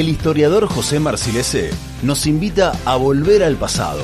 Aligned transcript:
el 0.00 0.08
historiador 0.08 0.68
José 0.68 1.00
Marcilese 1.00 1.70
nos 2.02 2.26
invita 2.26 2.72
a 2.84 2.94
volver 2.96 3.42
al 3.42 3.56
pasado. 3.56 4.00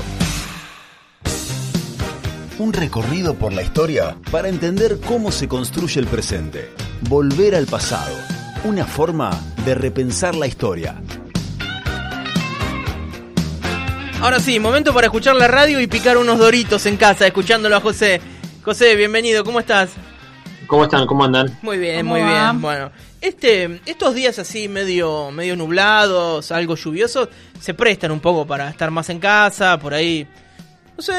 Un 2.58 2.72
recorrido 2.72 3.34
por 3.34 3.52
la 3.52 3.62
historia 3.62 4.16
para 4.32 4.48
entender 4.48 4.98
cómo 5.06 5.30
se 5.30 5.46
construye 5.46 6.00
el 6.00 6.06
presente. 6.06 6.70
Volver 7.08 7.54
al 7.54 7.66
pasado. 7.66 8.16
Una 8.64 8.86
forma 8.86 9.30
de 9.64 9.74
repensar 9.76 10.34
la 10.34 10.48
historia. 10.48 11.00
Ahora 14.20 14.40
sí, 14.40 14.58
momento 14.58 14.92
para 14.92 15.06
escuchar 15.06 15.36
la 15.36 15.46
radio 15.46 15.80
y 15.80 15.86
picar 15.86 16.16
unos 16.16 16.38
doritos 16.38 16.86
en 16.86 16.96
casa, 16.96 17.26
escuchándolo 17.26 17.76
a 17.76 17.80
José. 17.80 18.20
José, 18.64 18.96
bienvenido, 18.96 19.44
¿cómo 19.44 19.60
estás? 19.60 19.90
¿Cómo 20.66 20.84
están? 20.84 21.06
¿Cómo 21.06 21.24
andan? 21.24 21.58
Muy 21.62 21.78
bien, 21.78 22.04
muy 22.06 22.22
bien. 22.22 22.60
Bueno, 22.60 22.90
este, 23.20 23.80
estos 23.86 24.14
días 24.14 24.38
así 24.38 24.68
medio, 24.68 25.30
medio 25.30 25.56
nublados, 25.56 26.52
algo 26.52 26.76
lluviosos, 26.76 27.28
se 27.60 27.74
prestan 27.74 28.10
un 28.10 28.20
poco 28.20 28.46
para 28.46 28.70
estar 28.70 28.90
más 28.90 29.08
en 29.10 29.18
casa, 29.18 29.78
por 29.78 29.94
ahí. 29.94 30.26
No 30.96 31.02
sé, 31.02 31.12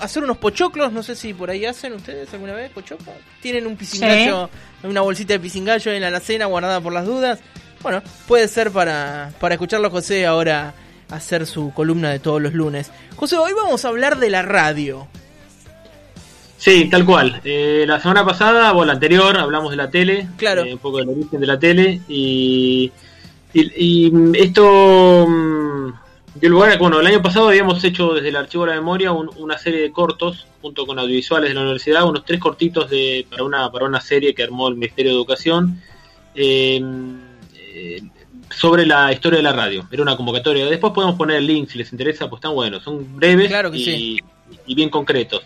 hacer 0.00 0.24
unos 0.24 0.38
pochoclos, 0.38 0.92
no 0.92 1.02
sé 1.02 1.14
si 1.14 1.34
por 1.34 1.50
ahí 1.50 1.64
hacen 1.64 1.92
ustedes 1.92 2.32
alguna 2.32 2.52
vez 2.52 2.70
pochoclos. 2.70 3.14
Tienen 3.40 3.66
un 3.66 3.76
pisingallo, 3.76 4.50
una 4.82 5.02
bolsita 5.02 5.34
de 5.34 5.40
pisingallo 5.40 5.92
en 5.92 6.00
la 6.00 6.08
alacena 6.08 6.46
guardada 6.46 6.80
por 6.80 6.92
las 6.92 7.06
dudas. 7.06 7.38
Bueno, 7.82 8.02
puede 8.26 8.48
ser 8.48 8.70
para, 8.70 9.32
para 9.38 9.54
escucharlo 9.54 9.88
a 9.88 9.90
José 9.90 10.26
ahora 10.26 10.74
hacer 11.10 11.46
su 11.46 11.72
columna 11.72 12.10
de 12.10 12.18
todos 12.18 12.40
los 12.40 12.54
lunes. 12.54 12.90
José, 13.16 13.36
hoy 13.36 13.52
vamos 13.52 13.84
a 13.84 13.88
hablar 13.88 14.18
de 14.18 14.30
la 14.30 14.42
radio. 14.42 15.08
Sí, 16.60 16.90
tal 16.90 17.06
cual. 17.06 17.40
Eh, 17.42 17.84
la 17.88 17.98
semana 18.00 18.24
pasada, 18.24 18.74
o 18.74 18.84
la 18.84 18.92
anterior, 18.92 19.34
hablamos 19.38 19.70
de 19.70 19.76
la 19.78 19.90
tele. 19.90 20.28
Claro. 20.36 20.62
Eh, 20.62 20.74
un 20.74 20.78
poco 20.78 20.98
del 20.98 21.08
origen 21.08 21.40
de 21.40 21.46
la 21.46 21.58
tele. 21.58 22.02
Y, 22.06 22.92
y, 23.54 24.12
esto 24.38 25.26
mm, 25.26 25.92
dio 26.34 26.50
lugar 26.50 26.72
a, 26.72 26.76
bueno, 26.76 27.00
el 27.00 27.06
año 27.06 27.22
pasado 27.22 27.48
habíamos 27.48 27.82
hecho 27.82 28.12
desde 28.12 28.28
el 28.28 28.36
Archivo 28.36 28.66
de 28.66 28.72
la 28.72 28.76
Memoria 28.76 29.10
una 29.10 29.56
serie 29.56 29.80
de 29.80 29.90
cortos, 29.90 30.46
junto 30.60 30.86
con 30.86 30.98
audiovisuales 30.98 31.48
de 31.48 31.54
la 31.54 31.62
universidad, 31.62 32.06
unos 32.06 32.26
tres 32.26 32.38
cortitos 32.38 32.90
de, 32.90 33.26
para, 33.30 33.42
una, 33.42 33.72
para 33.72 33.86
una 33.86 34.02
serie 34.02 34.34
que 34.34 34.42
armó 34.42 34.68
el 34.68 34.74
Ministerio 34.74 35.12
de 35.12 35.16
Educación. 35.16 35.80
Eh, 36.34 36.82
sobre 38.54 38.84
la 38.84 39.12
historia 39.12 39.38
de 39.38 39.42
la 39.42 39.52
radio. 39.52 39.86
Era 39.90 40.02
una 40.02 40.16
convocatoria. 40.16 40.66
Después 40.66 40.92
podemos 40.92 41.16
poner 41.16 41.36
el 41.36 41.46
link 41.46 41.68
si 41.68 41.78
les 41.78 41.92
interesa, 41.92 42.28
pues 42.28 42.38
están 42.38 42.54
buenos. 42.54 42.82
Son 42.82 43.16
breves 43.16 43.50
y, 43.72 44.20
bien 44.74 44.88
concretos. 44.88 45.42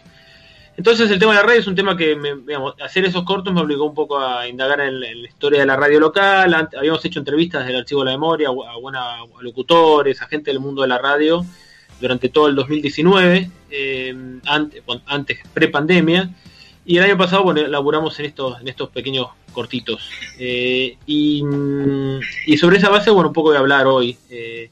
Entonces 0.77 1.11
el 1.11 1.19
tema 1.19 1.33
de 1.33 1.39
la 1.39 1.47
radio 1.47 1.61
es 1.61 1.67
un 1.67 1.75
tema 1.75 1.97
que, 1.97 2.19
hacer 2.83 3.05
esos 3.05 3.25
cortos 3.25 3.55
me 3.55 3.61
obligó 3.61 3.84
un 3.84 3.94
poco 3.94 4.19
a 4.19 4.48
indagar 4.48 4.80
en, 4.80 5.00
la 5.00 5.28
historia 5.28 5.61
de 5.61 5.67
la 5.67 5.77
radio 5.77 6.00
local. 6.00 6.69
Habíamos 6.77 7.05
hecho 7.05 7.20
entrevistas 7.20 7.67
del 7.67 7.77
Archivo 7.77 8.00
de 8.00 8.06
la 8.06 8.12
Memoria 8.12 8.48
a, 8.48 8.78
buenos 8.78 9.02
locutores, 9.41 10.20
a 10.20 10.27
gente 10.27 10.50
del 10.50 10.61
mundo 10.61 10.83
de 10.83 10.89
la 10.89 10.98
radio 10.98 11.45
durante 12.00 12.28
todo 12.28 12.48
el 12.48 12.56
2019, 12.56 13.50
eh, 13.70 14.41
antes, 14.47 14.83
antes 15.06 15.39
pre-pandemia. 15.55 16.30
Y 16.86 16.98
el 16.98 17.05
año 17.05 17.17
pasado, 17.17 17.45
bueno, 17.45 17.67
laburamos 17.67 18.19
en 18.20 18.27
estos, 18.27 18.61
en 18.61 18.69
estos 18.69 18.91
pequeños 18.91 19.28
cortitos. 19.52 20.11
Eh, 20.39 20.98
mm, 21.06 22.19
y, 22.47 22.56
sobre 22.58 22.77
esa 22.77 22.91
base, 22.91 23.11
bueno, 23.11 23.28
un 23.28 23.33
poco 23.33 23.48
voy 23.50 23.56
a 23.56 23.61
hablar 23.61 23.86
hoy 23.86 24.19
eh, 24.28 24.70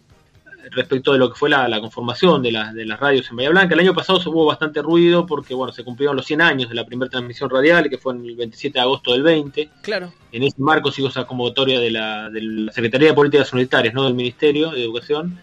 respecto 0.72 1.12
de 1.12 1.18
lo 1.18 1.30
que 1.30 1.38
fue 1.38 1.50
la, 1.50 1.80
conformación 1.80 2.42
de, 2.42 2.50
de, 2.74 2.86
las 2.86 2.98
radios 2.98 3.28
en 3.30 3.36
Bahía 3.36 3.50
Blanca. 3.50 3.74
El 3.74 3.80
año 3.80 3.94
pasado 3.94 4.20
se 4.20 4.28
hubo 4.28 4.46
bastante 4.46 4.82
ruido 4.82 5.26
porque, 5.26 5.54
bueno, 5.54 5.72
se 5.72 5.84
cumplieron 5.84 6.16
los 6.16 6.26
100 6.26 6.40
años 6.40 6.68
de 6.68 6.74
la 6.74 6.84
primera 6.84 7.10
transmisión 7.10 7.50
radial, 7.50 7.88
que 7.88 7.98
fue 7.98 8.14
en 8.14 8.24
el 8.24 8.36
27 8.36 8.78
de 8.78 8.80
agosto 8.80 9.12
del 9.12 9.22
20. 9.22 9.70
Claro. 9.82 10.12
En 10.32 10.42
ese 10.42 10.56
marco 10.58 10.90
sigo 10.90 11.08
esa 11.08 11.24
convocatoria 11.24 11.78
de 11.80 11.90
la, 11.90 12.30
de 12.30 12.42
la 12.42 12.72
Secretaría 12.72 13.08
de 13.08 13.14
Políticas 13.14 13.52
Unitarias, 13.52 13.94
¿no? 13.94 14.04
Del 14.04 14.14
Ministerio 14.14 14.70
de 14.70 14.82
Educación 14.82 15.38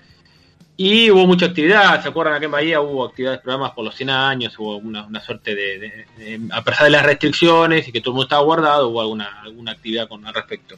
y 0.82 1.12
hubo 1.12 1.28
mucha 1.28 1.48
actividad, 1.48 2.02
¿se 2.02 2.08
acuerdan? 2.08 2.36
Aquí 2.36 2.46
en 2.46 2.52
Bahía 2.52 2.80
hubo 2.80 3.04
actividades, 3.04 3.42
programas 3.42 3.72
por 3.72 3.84
los 3.84 3.94
100 3.94 4.10
años, 4.12 4.58
hubo 4.58 4.78
una, 4.78 5.20
suerte 5.20 5.54
de, 5.54 6.40
a 6.54 6.64
pesar 6.64 6.86
de 6.86 6.92
las 6.92 7.06
restricciones 7.06 7.86
y 7.86 7.92
que 7.92 8.00
todo 8.00 8.12
el 8.12 8.14
mundo 8.14 8.28
estaba 8.28 8.44
guardado, 8.44 8.88
hubo 8.88 9.02
alguna, 9.02 9.42
alguna 9.42 9.74
actividad 9.74 10.08
con 10.08 10.26
al 10.26 10.34
respecto. 10.34 10.78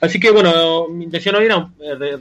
Así 0.00 0.20
que 0.20 0.30
bueno, 0.30 0.88
mi 0.88 1.04
intención 1.04 1.34
hoy 1.36 1.46
era 1.46 1.68
eh, 1.80 2.18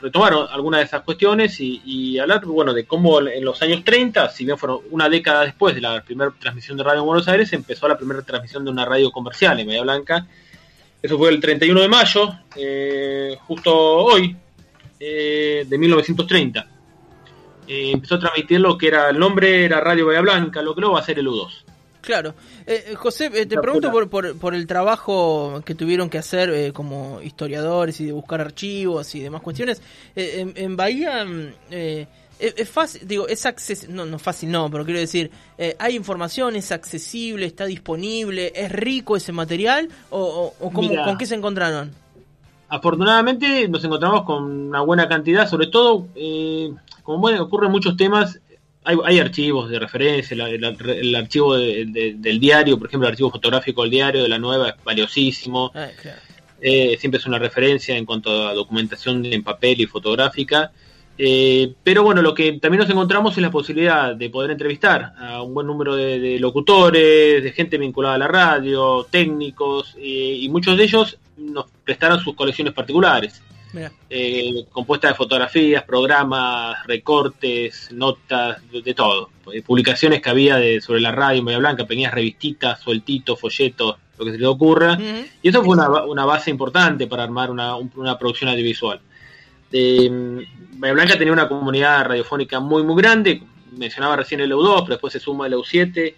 retomar 0.00 0.34
algunas 0.50 0.80
de 0.80 0.84
esas 0.84 1.02
cuestiones 1.02 1.56
y, 1.60 2.18
hablar 2.18 2.44
bueno, 2.44 2.74
de 2.74 2.84
cómo 2.84 3.20
en 3.20 3.44
los 3.44 3.62
años 3.62 3.84
30, 3.84 4.28
si 4.30 4.44
bien 4.44 4.58
fueron 4.58 4.80
una 4.90 5.08
década 5.08 5.44
después 5.44 5.74
de 5.74 5.80
la 5.80 6.02
primera 6.02 6.32
transmisión 6.38 6.76
de 6.76 6.84
radio 6.84 7.00
en 7.00 7.06
Buenos 7.06 7.28
Aires, 7.28 7.52
empezó 7.52 7.88
la 7.88 7.96
primera 7.96 8.22
transmisión 8.22 8.64
de 8.64 8.70
una 8.70 8.84
radio 8.84 9.10
comercial 9.10 9.58
en 9.60 9.66
Bahía 9.66 9.82
Blanca. 9.82 10.26
Eso 11.02 11.18
fue 11.18 11.30
el 11.30 11.40
31 11.40 11.80
de 11.80 11.88
mayo, 11.88 12.32
eh, 12.54 13.36
justo 13.46 13.74
hoy, 13.74 14.36
eh, 15.00 15.64
de 15.66 15.78
1930. 15.78 16.66
Eh, 17.66 17.90
empezó 17.92 18.16
a 18.16 18.20
transmitir 18.20 18.60
lo 18.60 18.76
que 18.78 18.88
era 18.88 19.10
el 19.10 19.18
nombre, 19.18 19.64
era 19.64 19.80
Radio 19.80 20.06
Bahía 20.06 20.20
Blanca, 20.20 20.62
lo 20.62 20.74
que 20.74 20.80
luego 20.80 20.94
va 20.94 21.00
a 21.00 21.04
ser 21.04 21.18
el 21.18 21.26
U2. 21.26 21.64
Claro. 22.02 22.34
Eh, 22.66 22.94
José, 22.96 23.30
te 23.30 23.58
pregunto 23.58 23.90
por, 23.90 24.36
por, 24.38 24.54
el 24.54 24.66
trabajo 24.66 25.62
que 25.64 25.74
tuvieron 25.74 26.10
que 26.10 26.18
hacer 26.18 26.72
como 26.74 27.22
historiadores 27.22 27.98
y 28.00 28.06
de 28.06 28.12
buscar 28.12 28.40
archivos 28.40 29.14
y 29.14 29.20
demás 29.20 29.40
cuestiones. 29.40 29.80
En, 30.14 30.76
Bahía 30.76 31.24
es, 31.70 32.68
fácil, 32.68 33.06
digo, 33.06 33.26
es 33.28 33.46
accesible, 33.46 33.94
no, 33.94 34.04
no 34.04 34.18
fácil 34.18 34.50
no, 34.50 34.70
pero 34.70 34.84
quiero 34.84 35.00
decir, 35.00 35.30
¿hay 35.78 35.96
información, 35.96 36.56
es 36.56 36.72
accesible, 36.72 37.46
está 37.46 37.64
disponible, 37.64 38.52
es 38.54 38.70
rico 38.70 39.16
ese 39.16 39.32
material 39.32 39.88
o, 40.10 40.52
con 40.70 41.16
qué 41.16 41.24
se 41.24 41.36
encontraron? 41.36 42.02
afortunadamente 42.72 43.68
nos 43.68 43.84
encontramos 43.84 44.22
con 44.22 44.44
una 44.44 44.80
buena 44.80 45.06
cantidad, 45.06 45.46
sobre 45.46 45.66
todo, 45.66 46.06
eh, 46.14 46.72
como 47.02 47.18
bueno, 47.18 47.42
ocurre 47.42 47.66
en 47.66 47.72
muchos 47.72 47.98
temas, 47.98 48.40
hay, 48.84 49.18
archivos 49.20 49.70
de 49.70 49.78
referencia, 49.78 50.34
el, 50.34 51.14
archivo 51.14 51.56
del 51.56 52.40
diario, 52.40 52.78
por 52.78 52.88
ejemplo, 52.88 53.06
el 53.08 53.12
archivo 53.12 53.30
fotográfico 53.30 53.82
del 53.82 53.90
diario 53.90 54.22
de 54.22 54.28
la 54.28 54.38
nueva 54.38 54.70
es 54.70 54.74
valiosísimo. 54.84 55.70
Ah, 55.74 55.88
eh, 56.60 56.96
siempre 56.98 57.18
es 57.18 57.26
una 57.26 57.38
referencia 57.38 57.96
en 57.96 58.04
cuanto 58.04 58.48
a 58.48 58.54
documentación 58.54 59.24
en 59.26 59.42
papel 59.42 59.80
y 59.80 59.86
fotográfica. 59.86 60.72
Eh, 61.18 61.74
pero 61.84 62.02
bueno, 62.02 62.22
lo 62.22 62.34
que 62.34 62.52
también 62.54 62.80
nos 62.80 62.90
encontramos 62.90 63.36
es 63.36 63.42
la 63.42 63.50
posibilidad 63.50 64.16
de 64.16 64.30
poder 64.30 64.50
entrevistar 64.50 65.12
a 65.18 65.42
un 65.42 65.54
buen 65.54 65.66
número 65.66 65.94
de, 65.94 66.38
locutores, 66.40 67.42
de 67.42 67.52
gente 67.52 67.78
vinculada 67.78 68.14
a 68.14 68.18
la 68.18 68.28
radio, 68.28 69.06
técnicos, 69.10 69.96
y 70.00 70.48
muchos 70.48 70.76
de 70.76 70.84
ellos 70.84 71.18
nos 71.36 71.66
prestaron 71.84 72.20
sus 72.20 72.34
colecciones 72.34 72.72
particulares. 72.72 73.42
Eh, 74.10 74.66
compuestas 74.70 75.12
de 75.12 75.14
fotografías, 75.14 75.82
programas, 75.84 76.86
recortes, 76.86 77.90
notas, 77.92 78.60
de, 78.70 78.94
todo. 78.94 79.30
Eh, 79.52 79.62
publicaciones 79.62 80.20
que 80.20 80.30
había 80.30 80.56
de, 80.56 80.80
sobre 80.80 81.00
la 81.00 81.12
radio 81.12 81.38
en 81.38 81.44
Bahía 81.46 81.58
Blanca, 81.58 81.86
pequeñas 81.86 82.12
revistitas, 82.12 82.80
sueltitos, 82.80 83.40
folletos, 83.40 83.96
lo 84.18 84.24
que 84.24 84.32
se 84.32 84.38
le 84.38 84.46
ocurra. 84.46 84.98
Y 85.42 85.48
eso 85.48 85.64
fue 85.64 85.76
una, 85.76 86.24
base 86.24 86.50
importante 86.50 87.06
para 87.06 87.22
armar 87.22 87.50
una, 87.50 88.18
producción 88.18 88.50
audiovisual. 88.50 89.00
Eh, 89.72 90.44
Bahía 90.74 90.92
Blanca 90.92 91.16
tenía 91.16 91.32
una 91.32 91.48
comunidad 91.48 92.04
radiofónica 92.06 92.60
muy, 92.60 92.82
muy 92.82 93.00
grande. 93.00 93.42
Mencionaba 93.72 94.16
recién 94.16 94.40
el 94.40 94.52
EU2, 94.52 94.82
pero 94.82 94.94
después 94.96 95.12
se 95.12 95.20
suma 95.20 95.46
el 95.46 95.54
EU7 95.54 96.14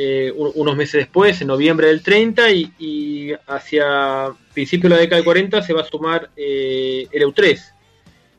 eh, 0.00 0.32
unos 0.32 0.76
meses 0.76 0.92
después, 0.92 1.40
en 1.40 1.48
noviembre 1.48 1.88
del 1.88 2.04
30, 2.04 2.52
y, 2.52 3.32
hacia 3.48 4.28
principios 4.54 4.90
de 4.90 4.96
la 4.96 5.00
década 5.00 5.16
del 5.16 5.24
40 5.24 5.60
se 5.60 5.72
va 5.72 5.80
a 5.80 5.84
sumar 5.84 6.30
eh, 6.36 7.08
el 7.10 7.22
EU3. 7.22 7.58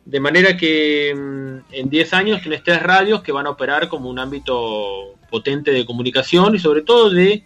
De 0.06 0.22
manera 0.22 0.56
que 0.56 1.14
mm, 1.14 1.74
en 1.74 1.90
10 1.90 2.14
años 2.14 2.42
tienes 2.42 2.64
tres 2.64 2.82
radios 2.82 3.22
que 3.22 3.34
van 3.34 3.46
a 3.46 3.50
operar 3.50 3.90
como 3.90 4.10
un 4.10 4.20
ámbito 4.20 5.16
potente 5.30 5.72
de 5.72 5.86
comunicación 5.86 6.56
y 6.56 6.60
sobre 6.60 6.84
todo 6.84 7.10
de 7.10 7.44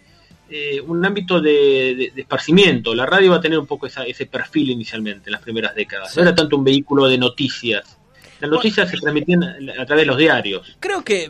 eh, 0.47 0.79
un 0.81 1.03
ámbito 1.03 1.41
de, 1.41 2.13
esparcimiento. 2.15 2.93
La 2.93 3.07
radio 3.07 3.31
va 3.31 3.37
a 3.37 3.41
tener 3.41 3.57
un 3.57 3.65
poco 3.65 3.87
ese 3.87 4.25
perfil 4.27 4.69
inicialmente 4.69 5.29
en 5.29 5.31
las 5.31 5.41
primeras 5.41 5.73
décadas. 5.73 6.15
No 6.15 6.21
era 6.21 6.35
tanto 6.35 6.55
un 6.55 6.63
vehículo 6.63 7.07
de 7.07 7.17
noticias. 7.17 7.97
Las 8.39 8.51
noticias 8.51 8.91
se 8.91 8.97
transmitían 8.97 9.43
a 9.43 9.85
través 9.87 10.03
de 10.03 10.05
los 10.05 10.17
diarios. 10.17 10.77
Creo 10.79 11.03
que 11.03 11.27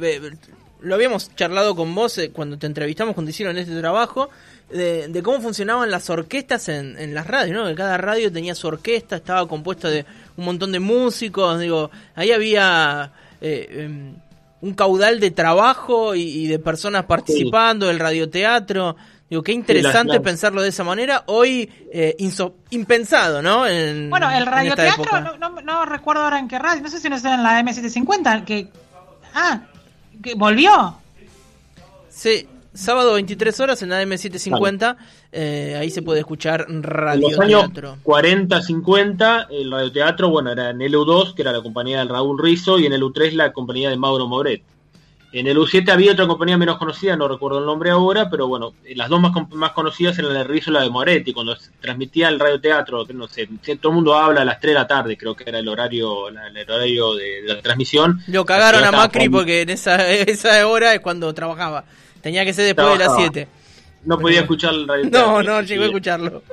lo 0.83 0.95
habíamos 0.95 1.33
charlado 1.35 1.75
con 1.75 1.93
vos 1.95 2.17
eh, 2.17 2.31
cuando 2.31 2.57
te 2.57 2.67
entrevistamos 2.67 3.13
cuando 3.13 3.31
hicieron 3.31 3.57
este 3.57 3.77
trabajo, 3.79 4.29
de, 4.69 5.21
cómo 5.23 5.39
funcionaban 5.39 5.89
las 5.91 6.09
orquestas 6.09 6.67
en, 6.69 7.13
las 7.13 7.27
radios, 7.27 7.55
¿no? 7.55 7.67
Que 7.67 7.75
cada 7.75 7.97
radio 7.97 8.31
tenía 8.31 8.55
su 8.55 8.67
orquesta, 8.67 9.15
estaba 9.15 9.47
compuesta 9.47 9.89
de 9.89 10.05
un 10.35 10.45
montón 10.45 10.71
de 10.71 10.79
músicos, 10.79 11.59
digo, 11.59 11.91
ahí 12.15 12.31
había 12.31 13.11
eh, 13.39 13.67
em, 13.71 14.15
un 14.61 14.73
caudal 14.73 15.19
de 15.19 15.31
trabajo 15.31 16.15
y, 16.15 16.47
de 16.47 16.59
personas 16.59 17.05
participando, 17.05 17.87
del 17.87 17.99
radioteatro. 17.99 18.95
Digo, 19.29 19.43
qué 19.43 19.51
interesante 19.51 20.19
pensarlo 20.19 20.61
de 20.61 20.69
esa 20.69 20.83
manera. 20.83 21.23
Hoy, 21.27 21.69
eh, 21.91 22.15
impensado, 22.71 23.41
¿no? 23.41 23.59
bueno, 24.09 24.31
el 24.31 24.45
radioteatro, 24.45 25.37
no, 25.39 25.61
no, 25.61 25.85
recuerdo 25.85 26.23
ahora 26.23 26.39
en 26.39 26.47
qué 26.47 26.59
radio, 26.59 26.81
no 26.81 26.89
sé 26.89 26.99
si 26.99 27.09
no 27.09 27.15
es 27.15 27.25
en 27.25 27.43
la 27.43 27.61
M750, 27.61 28.43
que... 28.43 28.69
Ah, 29.35 29.61
volvió. 30.35 30.95
Sí. 32.09 32.47
sábado 32.73 33.13
23 33.13 33.59
horas 33.59 33.81
en 33.83 33.89
AM750, 33.89 34.97
eh, 35.31 35.75
ahí 35.79 35.89
se 35.89 36.01
puede 36.01 36.19
escuchar 36.19 36.65
radio 36.67 37.27
en 37.27 37.31
los 37.31 37.39
años 37.39 37.69
40, 38.03 38.61
50, 38.61 39.47
el 39.51 39.71
radioteatro, 39.71 40.29
bueno, 40.29 40.51
era 40.51 40.69
en 40.71 40.81
el 40.81 40.93
U2, 40.93 41.35
que 41.35 41.41
era 41.43 41.51
la 41.51 41.61
compañía 41.61 41.99
del 41.99 42.09
Raúl 42.09 42.39
Rizzo, 42.41 42.79
y 42.79 42.85
en 42.85 42.93
el 42.93 43.01
U3 43.01 43.33
la 43.33 43.53
compañía 43.53 43.89
de 43.89 43.97
Mauro 43.97 44.27
Moret. 44.27 44.63
En 45.33 45.47
el 45.47 45.57
U7 45.57 45.89
había 45.91 46.11
otra 46.11 46.27
compañía 46.27 46.59
menos 46.59 46.77
conocida, 46.77 47.15
no 47.15 47.27
recuerdo 47.27 47.57
el 47.57 47.65
nombre 47.65 47.89
ahora, 47.89 48.29
pero 48.29 48.47
bueno, 48.47 48.75
las 48.95 49.09
dos 49.09 49.19
más, 49.19 49.31
más 49.49 49.71
conocidas 49.71 50.19
eran 50.19 50.31
la 50.31 50.43
la 50.43 50.81
de 50.83 50.89
Moretti, 50.91 51.33
cuando 51.33 51.55
se 51.55 51.71
transmitía 51.81 52.29
el 52.29 52.39
radioteatro, 52.39 53.03
que 53.03 53.15
no 53.15 53.27
sé, 53.27 53.49
todo 53.81 53.89
el 53.89 53.95
mundo 53.95 54.13
habla 54.13 54.41
a 54.41 54.45
las 54.45 54.59
3 54.59 54.75
de 54.75 54.79
la 54.79 54.85
tarde, 54.85 55.17
creo 55.17 55.35
que 55.35 55.45
era 55.47 55.57
el 55.57 55.67
horario, 55.67 56.27
el 56.27 56.69
horario 56.69 57.15
de, 57.15 57.41
la 57.47 57.61
transmisión. 57.63 58.21
Lo 58.27 58.45
cagaron 58.45 58.83
a 58.83 58.91
Macri 58.91 59.27
porque 59.27 59.61
en 59.61 59.71
esa, 59.71 60.07
esa 60.11 60.67
hora 60.67 60.93
es 60.93 60.99
cuando 60.99 61.33
trabajaba. 61.33 61.83
Tenía 62.21 62.45
que 62.45 62.53
ser 62.53 62.65
después 62.65 62.91
de 62.91 63.03
las 63.03 63.15
7. 63.15 63.47
No 64.05 64.19
podía 64.19 64.41
escuchar 64.41 64.75
el 64.75 64.87
radio. 64.87 65.09
No, 65.09 65.41
no 65.41 65.61
llegó 65.63 65.81
a 65.81 65.87
escucharlo. 65.87 66.43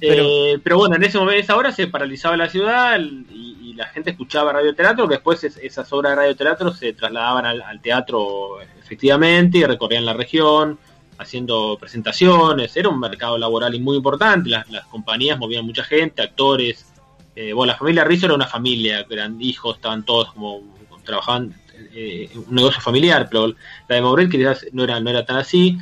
Eh, 0.00 0.58
pero, 0.62 0.78
bueno, 0.78 0.96
en 0.96 1.04
ese 1.04 1.18
momento, 1.18 1.40
esa 1.40 1.56
hora 1.56 1.72
se 1.72 1.86
paralizaba 1.86 2.36
la 2.36 2.48
ciudad 2.48 2.98
y, 2.98 3.50
la 3.74 3.86
gente 3.86 4.10
escuchaba 4.10 4.52
radioteatro, 4.52 5.06
después 5.06 5.42
esas 5.42 5.90
obras 5.94 6.12
de 6.12 6.16
radioteatro 6.16 6.70
se 6.74 6.92
trasladaban 6.92 7.46
al, 7.46 7.80
teatro 7.80 8.60
efectivamente 8.60 9.56
y 9.56 9.64
recorrían 9.64 10.04
la 10.04 10.12
región 10.12 10.78
haciendo 11.16 11.78
presentaciones, 11.80 12.76
era 12.76 12.90
un 12.90 13.00
mercado 13.00 13.38
laboral 13.38 13.80
muy 13.80 13.96
importante, 13.96 14.50
las, 14.50 14.66
compañías 14.90 15.38
movían 15.38 15.64
mucha 15.64 15.82
gente, 15.82 16.20
actores, 16.20 16.92
eh, 17.34 17.54
bueno, 17.54 17.72
la 17.72 17.78
familia 17.78 18.04
Rizzo 18.04 18.26
era 18.26 18.34
una 18.34 18.46
familia, 18.46 19.06
eran 19.08 19.40
hijos, 19.40 19.76
estaban 19.76 20.04
todos 20.04 20.30
como 20.34 20.60
trabajaban 21.02 21.54
eh, 21.94 22.28
un 22.34 22.54
negocio 22.54 22.80
familiar, 22.82 23.28
pero 23.30 23.48
la 23.88 23.96
de 23.96 24.02
Maurel 24.02 24.28
quizás 24.28 24.66
no 24.72 24.84
era, 24.84 25.00
no 25.00 25.08
era 25.08 25.24
tan 25.24 25.38
así, 25.38 25.78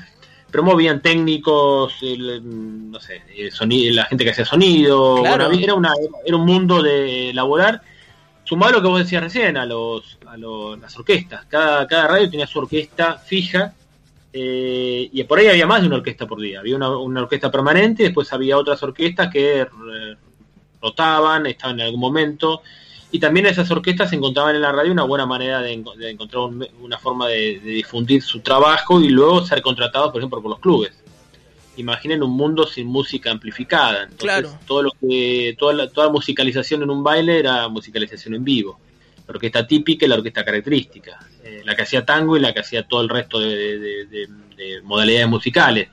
promovían 0.50 1.02
técnicos, 1.02 1.94
no 2.02 3.00
sé, 3.00 3.22
la 3.92 4.04
gente 4.04 4.24
que 4.24 4.30
hacía 4.30 4.44
sonido, 4.44 5.24
era, 5.24 5.74
una, 5.74 5.92
era 6.24 6.36
un 6.36 6.46
mundo 6.46 6.82
de 6.82 7.32
laborar, 7.34 7.82
sumado 8.44 8.72
a 8.72 8.76
lo 8.76 8.82
que 8.82 8.88
vos 8.88 8.98
decías 9.00 9.22
recién, 9.22 9.56
a, 9.56 9.66
los, 9.66 10.18
a 10.26 10.36
las 10.36 10.96
orquestas, 10.98 11.44
cada, 11.46 11.86
cada 11.86 12.08
radio 12.08 12.30
tenía 12.30 12.46
su 12.46 12.58
orquesta 12.58 13.18
fija, 13.18 13.74
eh, 14.32 15.08
y 15.12 15.24
por 15.24 15.38
ahí 15.38 15.48
había 15.48 15.66
más 15.66 15.80
de 15.80 15.88
una 15.88 15.96
orquesta 15.96 16.26
por 16.26 16.40
día, 16.40 16.60
había 16.60 16.76
una, 16.76 16.88
orquesta 17.22 17.50
permanente, 17.50 18.04
después 18.04 18.32
había 18.32 18.56
otras 18.56 18.82
orquestas 18.82 19.30
que 19.32 19.66
rotaban, 20.80 21.46
estaban 21.46 21.80
en 21.80 21.86
algún 21.86 22.00
momento, 22.00 22.62
y 23.10 23.18
también 23.18 23.46
esas 23.46 23.70
orquestas 23.70 24.12
encontraban 24.12 24.54
en 24.54 24.62
la 24.62 24.72
radio 24.72 24.92
una 24.92 25.04
buena 25.04 25.24
manera 25.24 25.60
de, 25.60 25.72
encontrar 25.72 26.42
una 26.80 26.98
forma 26.98 27.28
de, 27.28 27.58
difundir 27.58 28.22
su 28.22 28.40
trabajo 28.40 29.00
y 29.00 29.08
luego 29.08 29.44
ser 29.46 29.62
contratados, 29.62 30.12
por 30.12 30.20
ejemplo, 30.20 30.42
por 30.42 30.50
los 30.50 30.60
clubes. 30.60 30.92
Imaginen 31.78 32.22
un 32.22 32.32
mundo 32.32 32.66
sin 32.66 32.86
música 32.86 33.30
amplificada. 33.30 34.02
Entonces, 34.02 34.20
claro. 34.20 34.58
todo 34.66 34.82
lo 34.82 34.90
que, 35.00 35.56
toda, 35.58 35.72
la, 35.72 35.90
toda 35.90 36.10
musicalización 36.10 36.82
en 36.82 36.90
un 36.90 37.02
baile 37.02 37.38
era 37.38 37.68
musicalización 37.68 38.34
en 38.34 38.44
vivo. 38.44 38.78
La 39.26 39.34
orquesta 39.34 39.66
típica 39.66 40.04
y 40.04 40.08
la 40.08 40.16
orquesta 40.16 40.44
característica. 40.44 41.18
Eh, 41.44 41.62
la 41.64 41.74
que 41.74 41.82
hacía 41.82 42.04
tango 42.04 42.36
y 42.36 42.40
la 42.40 42.52
que 42.52 42.60
hacía 42.60 42.82
todo 42.82 43.00
el 43.00 43.08
resto 43.08 43.40
de, 43.40 44.28
modalidades 44.82 45.28
musicales. 45.28 45.88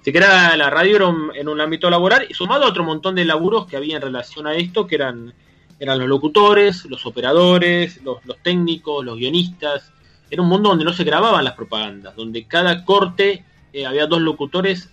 Así 0.00 0.12
que 0.12 0.18
era, 0.18 0.56
la 0.56 0.68
radio 0.68 0.96
era 0.96 1.14
en 1.36 1.48
un 1.48 1.60
ámbito 1.60 1.88
laboral 1.88 2.26
y 2.28 2.34
sumado 2.34 2.64
a 2.64 2.68
otro 2.68 2.84
montón 2.84 3.14
de 3.14 3.24
laburos 3.24 3.66
que 3.66 3.76
había 3.76 3.96
en 3.96 4.02
relación 4.02 4.46
a 4.46 4.54
esto, 4.54 4.86
que 4.86 4.96
eran 4.96 5.32
eran 5.78 5.98
los 5.98 6.08
locutores, 6.08 6.84
los 6.86 7.04
operadores, 7.06 8.00
los, 8.02 8.18
técnicos, 8.42 9.04
los 9.04 9.18
guionistas. 9.18 9.92
Era 10.30 10.42
un 10.42 10.48
mundo 10.48 10.70
donde 10.70 10.84
no 10.84 10.92
se 10.92 11.04
grababan 11.04 11.44
las 11.44 11.54
propagandas, 11.54 12.16
donde 12.16 12.44
cada 12.44 12.84
corte 12.84 13.44
eh, 13.72 13.86
había 13.86 14.06
dos 14.06 14.20
locutores 14.20 14.90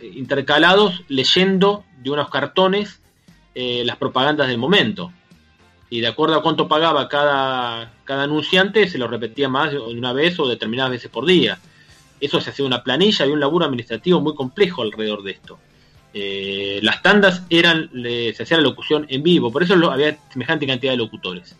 eh, 0.00 0.12
intercalados 0.14 1.04
leyendo 1.08 1.84
de 2.02 2.10
unos 2.10 2.30
cartones 2.30 3.00
eh, 3.54 3.82
las 3.84 3.96
propagandas 3.96 4.48
del 4.48 4.58
momento. 4.58 5.12
Y 5.88 6.00
de 6.00 6.08
acuerdo 6.08 6.36
a 6.36 6.42
cuánto 6.42 6.66
pagaba 6.66 7.08
cada, 7.08 7.92
cada 8.04 8.24
anunciante, 8.24 8.88
se 8.88 8.98
lo 8.98 9.06
repetía 9.06 9.48
más 9.48 9.70
de 9.70 9.78
una 9.78 10.12
vez 10.12 10.38
o 10.40 10.48
determinadas 10.48 10.90
veces 10.90 11.10
por 11.10 11.26
día. 11.26 11.58
Eso 12.20 12.40
se 12.40 12.50
hacía 12.50 12.64
una 12.64 12.82
planilla, 12.82 13.22
había 13.22 13.34
un 13.34 13.40
laburo 13.40 13.66
administrativo 13.66 14.20
muy 14.20 14.34
complejo 14.34 14.82
alrededor 14.82 15.22
de 15.22 15.32
esto. 15.32 15.58
Eh, 16.18 16.78
las 16.80 17.02
tandas 17.02 17.42
eran, 17.50 17.90
se 17.92 18.42
hacía 18.42 18.56
la 18.56 18.62
locución 18.62 19.04
en 19.10 19.22
vivo, 19.22 19.52
por 19.52 19.62
eso 19.62 19.74
había 19.90 20.16
semejante 20.32 20.66
cantidad 20.66 20.92
de 20.92 20.96
locutores. 20.96 21.54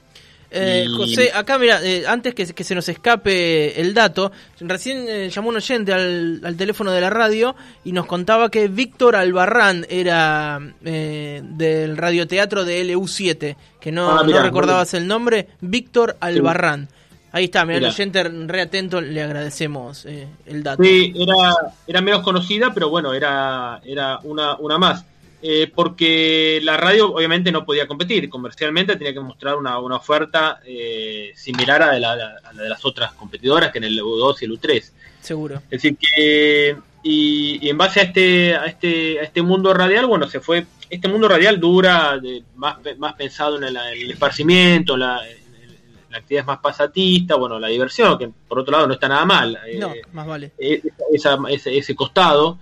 Eh, 0.51 0.87
José, 0.97 1.31
acá 1.35 1.59
mira, 1.59 1.85
eh, 1.85 2.05
antes 2.07 2.35
que, 2.35 2.65
se 2.65 2.75
nos 2.75 2.89
escape 2.89 3.79
el 3.79 3.93
dato, 3.93 4.33
recién 4.61 5.29
llamó 5.29 5.51
un 5.51 5.57
oyente 5.57 5.93
al, 5.93 6.57
teléfono 6.57 6.91
de 6.91 7.03
la 7.03 7.11
radio 7.11 7.55
y 7.85 7.93
nos 7.93 8.07
contaba 8.07 8.51
que 8.51 8.69
Víctor 8.69 9.17
Albarrán 9.17 9.87
era 9.91 10.59
del 10.81 11.97
radioteatro 11.99 12.65
de 12.65 12.83
LU7, 12.83 13.57
que 13.79 13.93
no, 13.93 14.19
ah, 14.19 14.25
no 14.27 14.43
recordabas 14.43 14.95
el 14.95 15.07
nombre, 15.07 15.49
Víctor 15.61 16.17
Albarrán. 16.21 16.89
Ahí 17.33 17.45
está, 17.45 17.65
mira, 17.65 17.79
el 17.79 17.85
oyente 17.85 18.23
re 18.23 18.61
atento, 18.63 19.01
le 19.01 19.23
agradecemos 19.23 20.07
eh, 20.07 20.27
el 20.47 20.63
dato. 20.63 20.83
Sí, 20.83 21.13
era, 21.15 21.75
era 21.87 22.01
menos 22.01 22.23
conocida, 22.23 22.73
pero 22.73 22.89
bueno, 22.89 23.13
era, 23.13 23.81
era 23.85 24.21
una, 24.23 24.57
una 24.57 24.79
más. 24.79 25.05
Eh, 25.43 25.71
porque 25.73 26.61
la 26.63 26.79
radio 26.79 27.13
obviamente 27.13 27.53
no 27.53 27.65
podía 27.65 27.87
competir, 27.87 28.29
comercialmente 28.31 28.97
tenía 28.97 29.13
que 29.13 29.21
mostrar 29.21 29.57
una, 29.57 29.79
una 29.79 29.97
oferta 29.97 30.61
eh, 30.65 31.33
similar 31.37 31.83
a, 31.83 31.99
la, 31.99 32.17
de 32.17 32.69
las 32.69 32.85
otras 32.85 33.13
competidoras 33.13 33.71
que 33.71 33.79
en 33.79 33.85
el 33.85 34.01
U2 34.01 34.37
y 34.41 34.45
el 34.47 34.53
U3. 34.53 34.91
Seguro. 35.21 35.57
Es 35.71 35.83
decir 35.83 35.97
que, 35.99 36.77
y, 37.03 37.69
en 37.69 37.77
base 37.77 38.01
a 38.01 38.03
este, 38.05 38.57
a 38.57 38.65
este, 38.65 39.21
a 39.21 39.25
este 39.25 39.43
mundo 39.43 39.75
radial, 39.75 40.07
bueno, 40.07 40.27
se 40.27 40.41
fue, 40.41 40.67
este 40.89 41.07
mundo 41.07 41.29
radial 41.29 41.61
dura, 41.61 42.19
de, 42.19 42.43
más, 42.57 42.79
más 42.97 43.13
pensado 43.15 43.59
en 43.59 43.65
en 43.65 43.77
el 43.77 44.11
esparcimiento, 44.11 44.97
la, 44.97 45.21
la 46.11 46.19
actividad 46.19 46.43
es 46.43 46.47
más 46.47 46.59
pasatista, 46.59 47.37
bueno, 47.37 47.59
la 47.59 47.69
diversión, 47.69 48.19
que 48.19 48.31
por 48.49 48.59
otro 48.59 48.73
lado 48.73 48.87
no 48.87 48.95
está 48.95 49.09
nada 49.09 49.25
mal. 49.25 49.59
No, 49.79 49.93
eh, 49.93 50.03
más 50.13 50.27
vale. 50.27 50.53
Eh, 50.59 50.83
ese, 51.13 51.95
costado, 51.95 52.59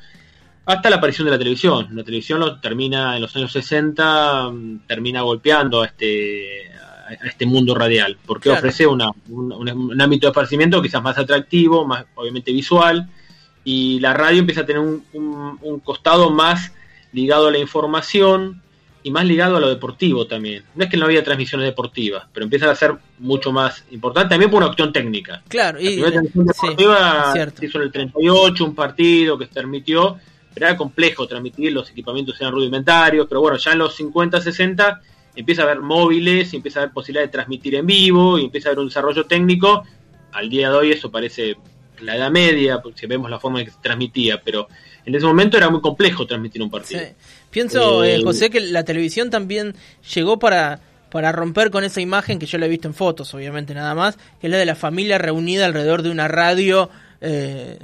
hasta 0.64 0.90
la 0.90 0.96
aparición 0.96 1.26
de 1.26 1.32
la 1.32 1.38
televisión. 1.38 1.88
La 1.92 2.04
televisión 2.04 2.40
lo 2.40 2.60
termina 2.60 3.16
en 3.16 3.22
los 3.22 3.34
años 3.36 3.52
60, 3.52 4.50
mm, 4.50 4.86
termina 4.86 5.22
golpeando 5.22 5.82
a 5.82 5.86
este, 5.86 6.70
a 6.72 7.26
este 7.26 7.46
mundo 7.46 7.74
radial, 7.74 8.18
porque 8.26 8.50
ofrece 8.50 8.86
un, 8.86 9.02
ámbito 9.02 10.26
de 10.26 10.30
esparcimiento 10.30 10.82
quizás 10.82 11.02
más 11.02 11.18
atractivo, 11.18 11.86
más 11.86 12.06
obviamente 12.14 12.52
visual, 12.52 13.08
y 13.62 14.00
la 14.00 14.14
radio 14.14 14.40
empieza 14.40 14.62
a 14.62 14.66
tener 14.66 14.82
un 14.82 15.80
costado 15.84 16.30
más 16.30 16.72
ligado 17.12 17.48
a 17.48 17.52
la 17.52 17.58
información, 17.58 18.63
y 19.04 19.10
más 19.10 19.26
ligado 19.26 19.58
a 19.58 19.60
lo 19.60 19.68
deportivo 19.68 20.26
también. 20.26 20.64
No 20.74 20.82
es 20.82 20.90
que 20.90 20.96
no 20.96 21.04
había 21.04 21.22
transmisiones 21.22 21.66
deportivas, 21.66 22.24
pero 22.32 22.44
empieza 22.44 22.70
a 22.70 22.74
ser 22.74 22.94
mucho 23.18 23.52
más 23.52 23.84
importante 23.90 24.30
también 24.30 24.50
por 24.50 24.58
una 24.58 24.68
cuestión 24.68 24.92
técnica. 24.92 25.42
Claro, 25.46 25.78
y 25.78 25.96
la 25.96 26.10
transmisión 26.10 26.46
deportiva 26.46 27.32
se 27.54 27.66
hizo 27.66 27.78
en 27.78 27.84
el 27.84 27.92
38, 27.92 28.64
un 28.64 28.74
partido 28.74 29.38
que 29.38 29.44
se 29.44 29.52
transmitió, 29.52 30.16
pero 30.54 30.66
era 30.68 30.76
complejo 30.76 31.26
transmitir, 31.28 31.70
los 31.72 31.90
equipamientos 31.90 32.40
eran 32.40 32.54
rudimentarios, 32.54 33.26
pero 33.28 33.42
bueno, 33.42 33.58
ya 33.58 33.72
en 33.72 33.78
los 33.78 33.94
50, 33.94 34.40
60 34.40 35.02
empieza 35.36 35.62
a 35.62 35.64
haber 35.66 35.80
móviles, 35.80 36.54
empieza 36.54 36.80
a 36.80 36.82
haber 36.84 36.94
posibilidad 36.94 37.26
de 37.26 37.30
transmitir 37.30 37.74
en 37.74 37.86
vivo, 37.86 38.38
y 38.38 38.44
empieza 38.44 38.68
a 38.68 38.72
haber 38.72 38.78
un 38.78 38.88
desarrollo 38.88 39.26
técnico. 39.26 39.84
Al 40.32 40.48
día 40.48 40.70
de 40.70 40.76
hoy 40.76 40.92
eso 40.92 41.10
parece 41.10 41.56
la 42.00 42.16
edad 42.16 42.30
media, 42.30 42.80
si 42.94 43.06
vemos 43.06 43.30
la 43.30 43.38
forma 43.38 43.60
en 43.60 43.66
que 43.66 43.72
se 43.72 43.78
transmitía, 43.80 44.40
pero 44.40 44.68
en 45.04 45.14
ese 45.14 45.26
momento 45.26 45.56
era 45.56 45.70
muy 45.70 45.80
complejo 45.80 46.26
transmitir 46.26 46.62
un 46.62 46.70
partido. 46.70 47.02
Pienso, 47.50 48.04
eh, 48.04 48.20
José, 48.22 48.50
que 48.50 48.60
la 48.60 48.84
televisión 48.84 49.30
también 49.30 49.74
llegó 50.14 50.38
para, 50.38 50.80
para 51.10 51.32
romper 51.32 51.70
con 51.70 51.84
esa 51.84 52.00
imagen 52.00 52.38
que 52.38 52.46
yo 52.46 52.58
la 52.58 52.66
he 52.66 52.68
visto 52.68 52.88
en 52.88 52.94
fotos, 52.94 53.32
obviamente 53.34 53.74
nada 53.74 53.94
más, 53.94 54.16
que 54.40 54.46
es 54.46 54.50
la 54.50 54.56
de 54.56 54.66
la 54.66 54.74
familia 54.74 55.18
reunida 55.18 55.66
alrededor 55.66 56.02
de 56.02 56.10
una 56.10 56.28
radio. 56.28 56.90
Eh, 57.20 57.78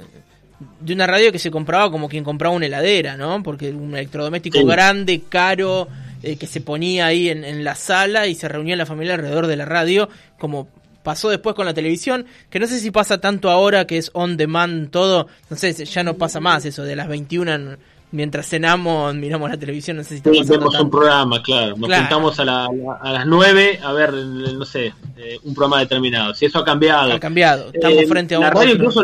de 0.79 0.93
una 0.93 1.07
radio 1.07 1.31
que 1.31 1.39
se 1.39 1.49
compraba 1.49 1.89
como 1.89 2.07
quien 2.07 2.23
compraba 2.23 2.53
una 2.53 2.67
heladera, 2.67 3.17
¿no? 3.17 3.41
Porque 3.41 3.71
un 3.71 3.95
electrodoméstico 3.95 4.63
grande, 4.63 5.23
caro, 5.27 5.87
eh, 6.21 6.35
que 6.35 6.45
se 6.45 6.61
ponía 6.61 7.07
ahí 7.07 7.29
en, 7.29 7.43
en, 7.43 7.63
la 7.63 7.73
sala 7.73 8.27
y 8.27 8.35
se 8.35 8.47
reunía 8.47 8.75
la 8.75 8.85
familia 8.85 9.15
alrededor 9.15 9.47
de 9.47 9.55
la 9.55 9.65
radio, 9.65 10.07
como 10.37 10.67
pasó 11.03 11.29
después 11.29 11.55
con 11.55 11.65
la 11.65 11.73
televisión, 11.73 12.25
que 12.49 12.59
no 12.59 12.67
sé 12.67 12.79
si 12.79 12.91
pasa 12.91 13.19
tanto 13.19 13.49
ahora 13.49 13.85
que 13.85 13.97
es 13.97 14.11
on 14.13 14.37
demand 14.37 14.89
todo, 14.89 15.27
no 15.49 15.57
sé, 15.57 15.73
ya 15.73 16.03
no 16.03 16.15
pasa 16.15 16.39
más 16.39 16.65
eso 16.65 16.83
de 16.83 16.95
las 16.95 17.07
21 17.07 17.77
mientras 18.11 18.47
cenamos, 18.47 19.15
miramos 19.15 19.49
la 19.49 19.57
televisión, 19.57 19.97
no 19.97 20.03
sé 20.03 20.17
si 20.17 20.21
sí, 20.21 20.43
vemos 20.49 20.79
un 20.79 20.89
programa, 20.89 21.41
claro, 21.41 21.75
nos 21.77 21.89
juntamos 21.93 22.39
a, 22.39 22.43
a, 22.43 23.11
las 23.11 23.25
9 23.25 23.79
a 23.83 23.93
ver, 23.93 24.13
no 24.13 24.65
sé, 24.65 24.93
eh, 25.17 25.39
un 25.43 25.53
programa 25.53 25.79
determinado, 25.79 26.33
si 26.33 26.45
eso 26.45 26.59
ha 26.59 26.65
cambiado. 26.65 27.13
Ha 27.13 27.19
cambiado, 27.19 27.71
estamos 27.73 28.03
eh, 28.03 28.07
frente 28.07 28.35
a 28.35 28.39
un... 28.39 28.45
La 28.45 28.51
radio 28.51 28.73
incluso 28.73 29.03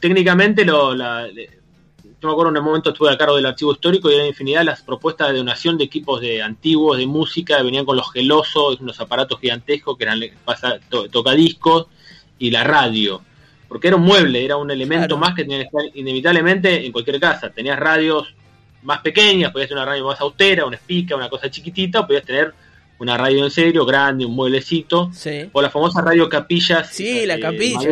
técnicamente 0.00 0.64
lo, 0.64 0.94
la, 0.94 1.26
yo 2.20 2.28
me 2.28 2.32
acuerdo 2.32 2.50
en 2.50 2.58
un 2.58 2.64
momento 2.64 2.90
estuve 2.90 3.12
a 3.12 3.18
cargo 3.18 3.36
del 3.36 3.46
archivo 3.46 3.72
histórico 3.72 4.10
y 4.10 4.14
era 4.14 4.26
infinidad 4.26 4.64
las 4.64 4.82
propuestas 4.82 5.28
de 5.28 5.38
donación 5.38 5.76
de 5.76 5.84
equipos 5.84 6.20
de 6.20 6.42
antiguos 6.42 6.96
de 6.96 7.06
música, 7.06 7.62
venían 7.62 7.84
con 7.84 7.96
los 7.96 8.10
gelosos, 8.10 8.80
unos 8.80 8.98
aparatos 9.00 9.38
gigantescos 9.40 9.98
que 9.98 10.04
eran 10.04 10.20
pasa, 10.44 10.78
tocadiscos 11.10 11.86
y 12.38 12.50
la 12.50 12.64
radio. 12.64 13.22
porque 13.68 13.88
era 13.88 13.96
un 13.96 14.02
mueble, 14.02 14.44
era 14.44 14.56
un 14.56 14.70
elemento 14.70 15.18
más 15.18 15.34
que 15.34 15.42
tenía 15.42 15.58
que 15.58 15.64
estar 15.64 15.82
inevitablemente 15.94 16.86
en 16.86 16.92
cualquier 16.92 17.18
casa. 17.18 17.50
Tenías 17.50 17.78
radios 17.78 18.34
más 18.82 19.00
pequeñas, 19.00 19.50
podías 19.50 19.68
tener 19.68 19.82
una 19.82 19.90
radio 19.90 20.06
más 20.06 20.20
austera, 20.20 20.64
una 20.64 20.76
espica, 20.76 21.16
una 21.16 21.28
cosa 21.28 21.50
chiquitita, 21.50 22.06
podías 22.06 22.24
tener 22.24 22.54
una 22.98 23.16
radio 23.16 23.44
en 23.44 23.50
serio, 23.50 23.84
grande, 23.84 24.24
un 24.24 24.34
mueblecito, 24.34 25.10
o 25.52 25.60
las 25.60 25.72
famosas 25.72 26.04
radio 26.04 26.28
capillas. 26.28 26.88
Sí, 26.90 27.26
la 27.26 27.34
eh, 27.34 27.40
capilla, 27.40 27.90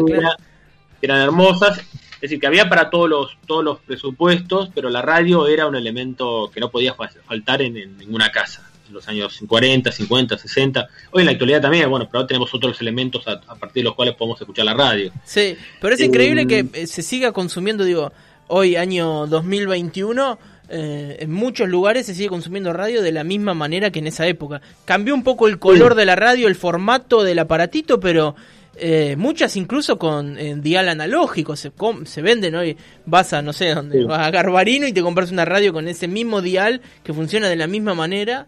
que 1.00 1.06
eran 1.06 1.20
hermosas. 1.20 1.80
Es 2.24 2.30
decir, 2.30 2.40
que 2.40 2.46
había 2.46 2.70
para 2.70 2.88
todos 2.88 3.06
los, 3.06 3.36
todos 3.46 3.62
los 3.62 3.80
presupuestos, 3.80 4.70
pero 4.74 4.88
la 4.88 5.02
radio 5.02 5.46
era 5.46 5.66
un 5.66 5.76
elemento 5.76 6.50
que 6.50 6.58
no 6.58 6.70
podía 6.70 6.94
faltar 6.94 7.60
en, 7.60 7.98
ninguna 7.98 8.32
casa. 8.32 8.66
En 8.88 8.94
los 8.94 9.06
años 9.08 9.38
40, 9.46 9.92
50, 9.92 10.38
60. 10.38 10.88
Hoy 11.10 11.20
en 11.20 11.26
la 11.26 11.32
actualidad 11.32 11.60
también, 11.60 11.90
bueno, 11.90 12.06
pero 12.06 12.20
ahora 12.20 12.28
tenemos 12.28 12.54
otros 12.54 12.80
elementos 12.80 13.28
a, 13.28 13.38
partir 13.56 13.82
de 13.82 13.90
los 13.90 13.94
cuales 13.94 14.14
podemos 14.14 14.40
escuchar 14.40 14.64
la 14.64 14.72
radio. 14.72 15.12
Sí, 15.22 15.54
pero 15.82 15.96
es 15.96 16.00
increíble 16.00 16.46
que 16.46 16.64
eh, 16.72 16.86
se 16.86 17.02
siga 17.02 17.30
consumiendo, 17.32 17.84
digo, 17.84 18.10
hoy 18.46 18.76
año 18.76 19.26
2021 19.26 20.38
eh, 20.70 21.16
en 21.20 21.30
muchos 21.30 21.68
lugares 21.68 22.06
se 22.06 22.14
sigue 22.14 22.30
consumiendo 22.30 22.72
radio 22.72 23.02
de 23.02 23.12
la 23.12 23.22
misma 23.22 23.52
manera 23.52 23.90
que 23.90 23.98
en 23.98 24.06
esa 24.06 24.26
época. 24.26 24.62
Cambió 24.86 25.14
un 25.14 25.24
poco 25.24 25.46
el 25.46 25.58
color 25.58 25.94
de 25.94 26.06
la 26.06 26.16
radio, 26.16 26.48
el 26.48 26.54
formato 26.54 27.22
del 27.22 27.38
aparatito, 27.38 28.00
pero 28.00 28.34
eh, 28.76 29.14
muchas 29.16 29.56
incluso 29.56 29.98
con 29.98 30.36
dial 30.62 30.88
analógico 30.88 31.56
se, 31.56 31.72
se 32.04 32.22
venden 32.22 32.54
hoy. 32.54 32.76
Vas 33.06 33.32
a, 33.32 33.42
no 33.42 33.52
sé 33.52 33.74
dónde, 33.74 34.04
vas 34.04 34.26
a 34.26 34.30
Garbarino 34.30 34.86
y 34.86 34.92
te 34.92 35.02
compras 35.02 35.30
una 35.30 35.44
radio 35.44 35.72
con 35.72 35.88
ese 35.88 36.08
mismo 36.08 36.42
dial 36.42 36.80
que 37.02 37.12
funciona 37.12 37.48
de 37.48 37.56
la 37.56 37.66
misma 37.66 37.94
manera. 37.94 38.46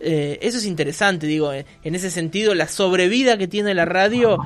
Eh, 0.00 0.38
eso 0.42 0.58
es 0.58 0.66
interesante, 0.66 1.26
digo, 1.26 1.52
en 1.52 1.94
ese 1.94 2.10
sentido, 2.10 2.54
la 2.54 2.68
sobrevida 2.68 3.38
que 3.38 3.48
tiene 3.48 3.74
la 3.74 3.84
radio 3.84 4.38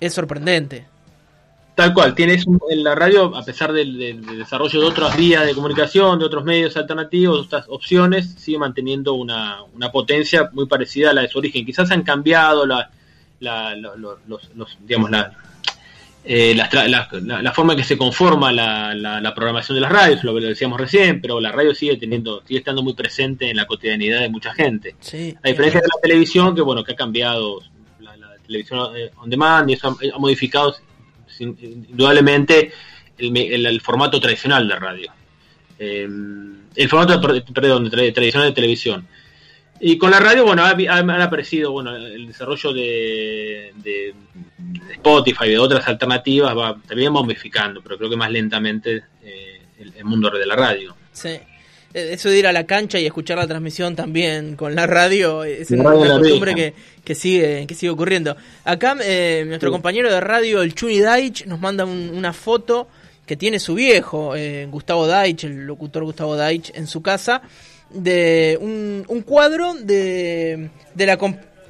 es 0.00 0.12
sorprendente. 0.12 0.86
Tal 1.74 1.92
cual, 1.92 2.14
tienes 2.14 2.46
en 2.70 2.82
la 2.82 2.94
radio, 2.94 3.36
a 3.36 3.44
pesar 3.44 3.70
del, 3.70 4.24
desarrollo 4.38 4.80
de 4.80 4.86
otras 4.86 5.14
vías 5.14 5.44
de 5.44 5.54
comunicación, 5.54 6.18
de 6.18 6.24
otros 6.24 6.42
medios 6.42 6.74
alternativos, 6.76 7.46
otras 7.46 7.66
opciones, 7.68 8.34
sigue 8.38 8.58
manteniendo 8.58 9.12
una, 9.12 9.58
potencia 9.92 10.48
muy 10.52 10.66
parecida 10.66 11.10
a 11.10 11.12
la 11.12 11.20
de 11.22 11.28
su 11.28 11.38
origen. 11.38 11.66
Quizás 11.66 11.90
han 11.90 12.02
cambiado 12.02 12.64
la, 12.64 12.90
la, 13.40 13.74
los, 13.76 14.18
digamos, 14.80 15.10
eh, 16.24 16.54
la, 16.56 16.68
la, 17.42 17.52
forma 17.52 17.74
en 17.74 17.78
que 17.78 17.84
se 17.84 17.96
conforma 17.96 18.52
la, 18.52 19.32
programación 19.34 19.76
de 19.76 19.80
las 19.82 19.92
radios, 19.92 20.24
lo 20.24 20.34
decíamos 20.34 20.80
recién, 20.80 21.20
pero 21.20 21.40
la 21.40 21.52
radio 21.52 21.74
sigue 21.74 21.96
teniendo, 21.96 22.42
sigue 22.44 22.58
estando 22.58 22.82
muy 22.82 22.94
presente 22.94 23.48
en 23.50 23.56
la 23.56 23.66
cotidianidad 23.66 24.20
de 24.20 24.28
mucha 24.28 24.52
gente. 24.52 24.96
a 25.42 25.48
diferencia 25.48 25.80
de 25.80 25.86
la 25.86 26.00
televisión, 26.02 26.54
que 26.54 26.62
bueno, 26.62 26.82
que 26.82 26.92
ha 26.92 26.96
cambiado 26.96 27.60
la, 28.00 28.14
televisión 28.46 28.80
on 29.16 29.30
demand 29.30 29.68
y 29.70 29.74
eso 29.74 29.88
ha 29.88 30.18
modificado 30.18 30.74
indudablemente 31.38 32.72
el, 33.18 33.80
formato 33.80 34.20
tradicional 34.20 34.68
de 34.68 34.76
radio. 34.76 35.12
Eh, 35.78 36.08
el 36.76 36.88
formato, 36.88 37.20
perdón, 37.52 37.90
tradicional 37.90 38.48
de 38.48 38.52
televisión. 38.52 39.06
Y 39.80 39.98
con 39.98 40.10
la 40.10 40.20
radio, 40.20 40.44
bueno, 40.44 40.64
han 40.64 41.10
aparecido, 41.10 41.72
bueno, 41.72 41.94
el 41.94 42.26
desarrollo 42.26 42.72
de, 42.72 43.72
de, 43.76 44.14
Spotify 44.92 45.46
y 45.46 45.50
de 45.50 45.58
otras 45.58 45.86
alternativas 45.86 46.56
va, 46.56 46.76
también 46.86 47.12
modificando, 47.12 47.82
pero 47.82 47.98
creo 47.98 48.10
que 48.10 48.16
más 48.16 48.30
lentamente 48.30 49.04
eh, 49.22 49.60
el, 49.78 50.04
mundo 50.04 50.30
de 50.30 50.46
la 50.46 50.56
radio. 50.56 50.94
Sí. 51.12 51.38
Eh, 51.96 52.12
eso 52.12 52.28
de 52.28 52.38
ir 52.38 52.46
a 52.46 52.52
la 52.52 52.64
cancha 52.64 52.98
y 52.98 53.06
escuchar 53.06 53.38
la 53.38 53.46
transmisión 53.46 53.94
también 53.96 54.56
con 54.56 54.74
la 54.74 54.86
radio 54.86 55.44
es 55.44 55.70
una, 55.70 55.92
costumbre 55.92 56.54
que, 56.54 56.74
que, 57.04 57.14
sigue 57.14 57.66
que 57.66 57.74
sigue 57.74 57.90
ocurriendo. 57.90 58.36
Acá 58.64 58.96
eh, 59.02 59.44
nuestro 59.46 59.70
compañero 59.70 60.10
de 60.10 60.20
radio, 60.20 60.62
el 60.62 60.74
Chuni 60.74 61.00
Daich, 61.00 61.46
nos 61.46 61.60
manda 61.60 61.84
una 61.84 62.32
foto 62.32 62.88
que 63.26 63.36
tiene 63.36 63.58
su 63.58 63.74
viejo, 63.74 64.36
eh, 64.36 64.66
Gustavo 64.70 65.06
Daich, 65.06 65.44
el 65.44 65.66
locutor 65.66 66.04
Gustavo 66.04 66.36
Daich, 66.36 66.70
en 66.74 66.86
su 66.86 67.02
casa, 67.02 67.42
de 67.90 68.58
un, 68.60 69.22
cuadro 69.22 69.74
de, 69.74 70.70
de, 70.94 71.06
la, 71.06 71.18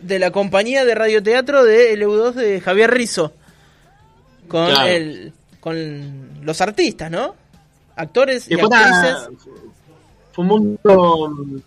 de 0.00 0.18
la 0.18 0.30
compañía 0.30 0.84
de 0.84 0.94
radioteatro 0.94 1.64
de 1.64 1.98
LU2 1.98 2.32
de 2.32 2.60
Javier 2.60 2.90
Rizo, 2.90 3.32
con, 4.48 4.70
el, 4.86 5.32
con 5.60 6.44
los 6.44 6.60
artistas, 6.60 7.10
¿no? 7.10 7.34
Actores 7.96 8.50
y, 8.50 8.54
actrices 8.54 9.28
fue 10.32 10.44
un 10.44 10.48
mundo 10.48 11.62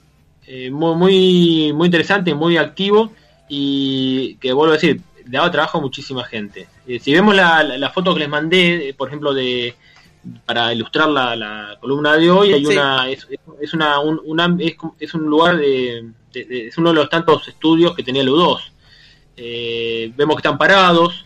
eh, 0.45 0.69
muy, 0.69 1.73
muy 1.73 1.85
interesante, 1.87 2.35
muy 2.35 2.57
activo 2.57 3.11
y 3.47 4.35
que 4.35 4.53
vuelvo 4.53 4.73
a 4.73 4.77
decir, 4.77 5.01
le 5.25 5.37
daba 5.37 5.51
trabajo 5.51 5.79
a 5.79 5.81
muchísima 5.81 6.23
gente. 6.23 6.67
Eh, 6.87 6.99
si 6.99 7.11
vemos 7.11 7.35
la, 7.35 7.91
foto 7.93 8.13
que 8.13 8.21
les 8.21 8.29
mandé, 8.29 8.89
eh, 8.89 8.93
por 8.93 9.07
ejemplo, 9.07 9.33
de 9.33 9.75
para 10.45 10.73
ilustrar 10.73 11.09
la, 11.09 11.77
columna 11.79 12.17
de 12.17 12.29
hoy, 12.29 12.53
hay 12.53 12.65
una 12.65 13.09
es, 13.09 13.27
una, 13.73 13.99
un, 13.99 14.61
es, 14.99 15.13
un 15.13 15.23
lugar 15.23 15.57
de, 15.57 16.11
es 16.33 16.77
uno 16.77 16.89
de 16.89 16.95
los 16.95 17.09
tantos 17.09 17.47
estudios 17.47 17.95
que 17.95 18.03
tenía 18.03 18.21
el 18.21 18.29
U2. 18.29 18.59
vemos 20.15 20.35
que 20.35 20.39
están 20.39 20.57
parados. 20.57 21.23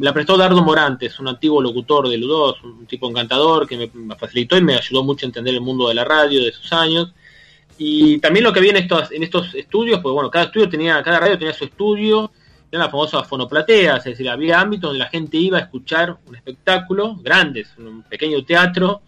la 0.00 0.12
prestó 0.12 0.36
Dardo 0.36 0.62
Morantes, 0.62 1.18
un 1.20 1.28
antiguo 1.28 1.62
locutor 1.62 2.08
de 2.08 2.18
U2, 2.18 2.62
un 2.62 2.86
tipo 2.86 3.08
encantador 3.08 3.66
que 3.66 3.90
me, 3.94 4.16
facilitó 4.16 4.56
y 4.56 4.62
me 4.62 4.74
ayudó 4.74 5.04
mucho 5.04 5.26
a 5.26 5.28
entender 5.28 5.54
el 5.54 5.60
mundo 5.60 5.88
de 5.88 5.94
la 5.94 6.04
radio 6.04 6.42
de 6.42 6.48
esos 6.48 6.72
años. 6.72 7.12
Y 7.78 8.18
también 8.20 8.44
lo 8.44 8.52
que 8.52 8.60
vi 8.60 8.70
en 8.70 8.76
estos, 8.76 9.12
en 9.12 9.22
estos 9.22 9.54
estudios, 9.54 10.00
pues 10.00 10.12
bueno, 10.12 10.30
cada 10.30 10.46
estudio 10.46 10.68
tenía, 10.68 11.02
cada 11.02 11.20
radio 11.20 11.38
tenía 11.38 11.52
su 11.52 11.64
estudio, 11.64 12.32
eran 12.70 12.84
las 12.84 12.90
famosas 12.90 13.26
fonoplateas, 13.28 13.98
es 13.98 14.12
decir, 14.12 14.28
había 14.28 14.60
ámbitos 14.60 14.90
donde 14.90 14.98
la 14.98 15.10
gente 15.10 15.36
iba 15.36 15.58
a 15.58 15.62
escuchar 15.62 16.18
un 16.26 16.36
espectáculo, 16.36 17.16
grandes, 17.16 17.68
un 17.78 18.02
pequeño 18.02 18.44
teatro, 18.44 19.02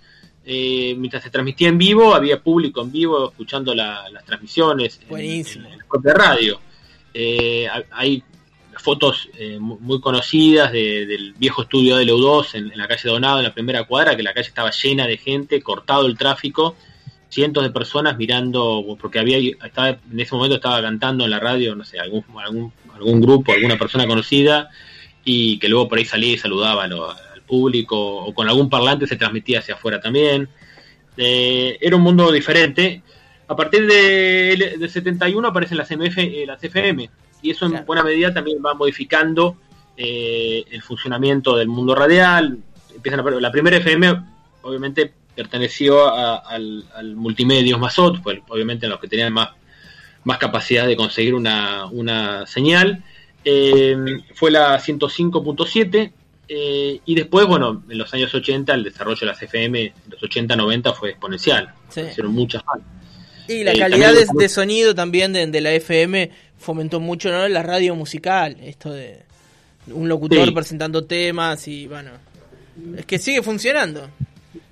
eh, 0.44 0.94
mientras 0.96 1.22
se 1.22 1.30
transmitía 1.30 1.68
en 1.68 1.76
vivo, 1.76 2.14
había 2.14 2.40
público 2.40 2.80
en 2.80 2.90
vivo 2.90 3.28
escuchando 3.28 3.74
las 3.74 4.24
transmisiones 4.24 5.00
en, 5.10 5.62
la 5.62 5.84
propia 5.86 6.14
radio. 6.14 6.60
Eh, 7.12 7.68
hay 7.90 8.22
fotos 8.78 9.28
eh, 9.36 9.58
muy 9.58 10.00
conocidas 10.00 10.72
del 10.72 11.34
viejo 11.36 11.62
estudio 11.62 11.96
de 11.96 12.06
Leu2 12.06 12.54
en, 12.54 12.72
en, 12.72 12.78
la 12.78 12.86
calle 12.86 13.10
Donado, 13.10 13.38
en 13.38 13.44
la 13.44 13.52
primera 13.52 13.84
cuadra, 13.84 14.16
que 14.16 14.22
la 14.22 14.32
calle 14.32 14.48
estaba 14.48 14.70
llena 14.70 15.06
de 15.06 15.18
gente, 15.18 15.60
cortado 15.60 16.06
el 16.06 16.16
tráfico, 16.16 16.76
cientos 17.28 17.62
de 17.62 17.70
personas 17.70 18.16
mirando, 18.16 18.84
porque 19.00 19.18
había 19.18 19.38
estaba, 19.38 19.90
en 19.90 20.20
ese 20.20 20.34
momento 20.34 20.56
estaba 20.56 20.80
cantando 20.80 21.24
en 21.24 21.30
la 21.30 21.40
radio, 21.40 21.74
no 21.74 21.84
sé, 21.84 21.98
algún, 21.98 22.24
algún, 22.42 22.72
algún 22.94 23.20
grupo, 23.20 23.52
alguna 23.52 23.78
persona 23.78 24.06
conocida, 24.06 24.70
y 25.24 25.58
que 25.58 25.68
luego 25.68 25.88
por 25.88 25.98
ahí 25.98 26.04
salía 26.04 26.32
y 26.32 26.38
saludaba 26.38 26.84
al 26.84 27.42
público, 27.46 27.96
o 27.98 28.34
con 28.34 28.48
algún 28.48 28.70
parlante 28.70 29.06
se 29.06 29.16
transmitía 29.16 29.58
hacia 29.58 29.74
afuera 29.74 30.00
también. 30.00 30.48
Eh, 31.16 31.76
era 31.80 31.96
un 31.96 32.02
mundo 32.02 32.30
diferente. 32.32 33.02
A 33.48 33.56
partir 33.56 33.86
de, 33.86 34.76
del 34.78 34.90
71 34.90 35.48
aparecen 35.48 35.78
las, 35.78 35.90
MF, 35.90 36.18
eh, 36.18 36.44
las 36.46 36.62
FM, 36.62 37.10
y 37.42 37.50
eso 37.50 37.66
en 37.66 37.84
buena 37.84 38.02
medida 38.02 38.32
también 38.32 38.58
va 38.64 38.74
modificando 38.74 39.56
eh, 39.96 40.64
el 40.70 40.82
funcionamiento 40.82 41.56
del 41.56 41.68
mundo 41.68 41.94
radial. 41.94 42.58
Empiezan 42.94 43.20
a, 43.20 43.30
la 43.30 43.50
primera 43.50 43.76
FM, 43.78 44.22
obviamente, 44.62 45.12
perteneció 45.38 46.12
al, 46.12 46.84
al 46.92 47.14
Multimedios 47.14 47.78
Masot, 47.78 48.20
pues, 48.20 48.40
obviamente 48.48 48.86
en 48.86 48.90
los 48.90 48.98
que 48.98 49.06
tenían 49.06 49.32
más, 49.32 49.50
más 50.24 50.36
capacidad 50.36 50.84
de 50.84 50.96
conseguir 50.96 51.32
una, 51.32 51.86
una 51.86 52.44
señal. 52.44 53.04
Eh, 53.44 53.96
fue 54.34 54.50
la 54.50 54.76
105.7 54.80 56.12
eh, 56.48 57.00
y 57.04 57.14
después, 57.14 57.46
bueno, 57.46 57.84
en 57.88 57.98
los 57.98 58.12
años 58.14 58.34
80 58.34 58.74
el 58.74 58.82
desarrollo 58.82 59.20
de 59.20 59.26
las 59.26 59.40
FM, 59.40 59.80
en 59.80 59.92
los 60.10 60.20
80-90 60.20 60.92
fue 60.92 61.10
exponencial. 61.10 61.72
Hicieron 61.88 62.32
muchas 62.32 62.66
más. 62.66 62.80
Y 63.46 63.62
la 63.62 63.74
eh, 63.74 63.78
calidad 63.78 64.12
de, 64.12 64.48
sonido 64.48 64.92
también 64.92 65.32
de, 65.32 65.60
la 65.60 65.70
FM 65.72 66.32
fomentó 66.58 66.98
mucho 66.98 67.30
¿no? 67.30 67.46
la 67.46 67.62
radio 67.62 67.94
musical, 67.94 68.56
esto 68.60 68.90
de 68.92 69.22
un 69.86 70.08
locutor 70.08 70.52
presentando 70.52 71.04
temas 71.04 71.68
y 71.68 71.86
bueno, 71.86 72.10
es 72.96 73.06
que 73.06 73.20
sigue 73.20 73.40
funcionando. 73.40 74.10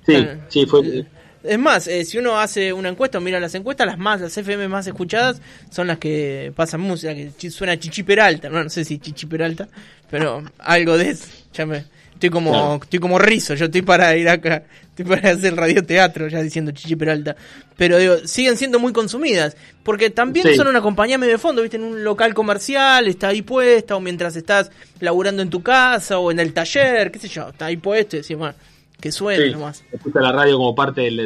Sí, 0.07 0.27
sí, 0.49 0.67
fue... 0.67 1.07
Es 1.47 1.59
más, 1.59 1.87
eh, 1.87 2.05
si 2.05 2.19
uno 2.19 2.39
hace 2.39 2.73
una 2.73 2.89
encuesta, 2.89 3.21
mira 3.21 3.39
las 3.39 3.55
encuestas, 3.55 3.87
las 3.87 3.99
más, 3.99 4.21
las 4.21 4.37
FM 4.37 4.67
más 4.69 4.87
escuchadas 4.87 5.41
son 5.71 5.87
las 5.87 5.99
que 5.99 6.53
pasan 6.57 6.81
música, 6.81 7.15
que 7.15 7.51
suena 7.51 7.79
Chichi 7.79 8.03
Peralta, 8.03 8.49
no, 8.49 8.65
no 8.65 8.71
sé 8.71 8.85
si 8.85 8.99
Chichi 8.99 9.27
Peralta, 9.27 9.69
pero 10.11 10.43
algo 10.59 10.99
de 10.99 11.11
eso. 11.11 11.27
Ya 11.53 11.65
me, 11.65 11.85
estoy 12.13 12.31
como, 12.31 12.81
estoy 12.83 12.99
como 12.99 13.19
rizo, 13.19 13.55
yo 13.55 13.67
estoy 13.67 13.83
para 13.83 14.17
ir 14.17 14.29
acá, 14.29 14.65
estoy 14.89 15.05
para 15.05 15.31
hacer 15.31 15.55
radioteatro, 15.55 16.27
ya 16.27 16.43
diciendo 16.43 16.73
Chichi 16.73 16.97
Peralta. 16.97 17.37
Pero 17.77 17.99
digo, 17.99 18.17
siguen 18.25 18.57
siendo 18.57 18.81
muy 18.81 18.93
consumidas, 18.93 19.57
porque 19.85 20.11
también 20.11 20.57
son 20.57 20.67
una 20.67 20.81
compañía 20.81 21.17
medio 21.17 21.35
de 21.35 21.39
fondo, 21.39 21.63
viste, 21.63 21.77
en 21.77 21.85
un 21.85 22.03
local 22.03 22.35
comercial, 22.35 23.07
está 23.07 23.29
ahí 23.29 23.43
puesta, 23.43 23.95
o 23.95 24.01
mientras 24.01 24.35
estás 24.35 24.73
laburando 24.99 25.43
en 25.43 25.51
tu 25.51 25.63
casa, 25.63 26.19
o 26.19 26.33
en 26.33 26.41
el 26.41 26.53
taller, 26.53 27.13
qué 27.13 27.21
sé 27.21 27.29
yo, 27.29 27.51
está 27.51 27.67
ahí 27.67 27.77
puesto 27.77 28.17
y 28.17 28.23
decís, 28.23 28.37
bueno 28.37 28.55
que 29.01 29.13
suene 29.13 29.51
nomás. 29.51 29.85
Escucha 29.93 30.21
la 30.21 30.33
radio 30.33 30.57
como 30.57 30.75
parte 30.75 31.03
del, 31.03 31.17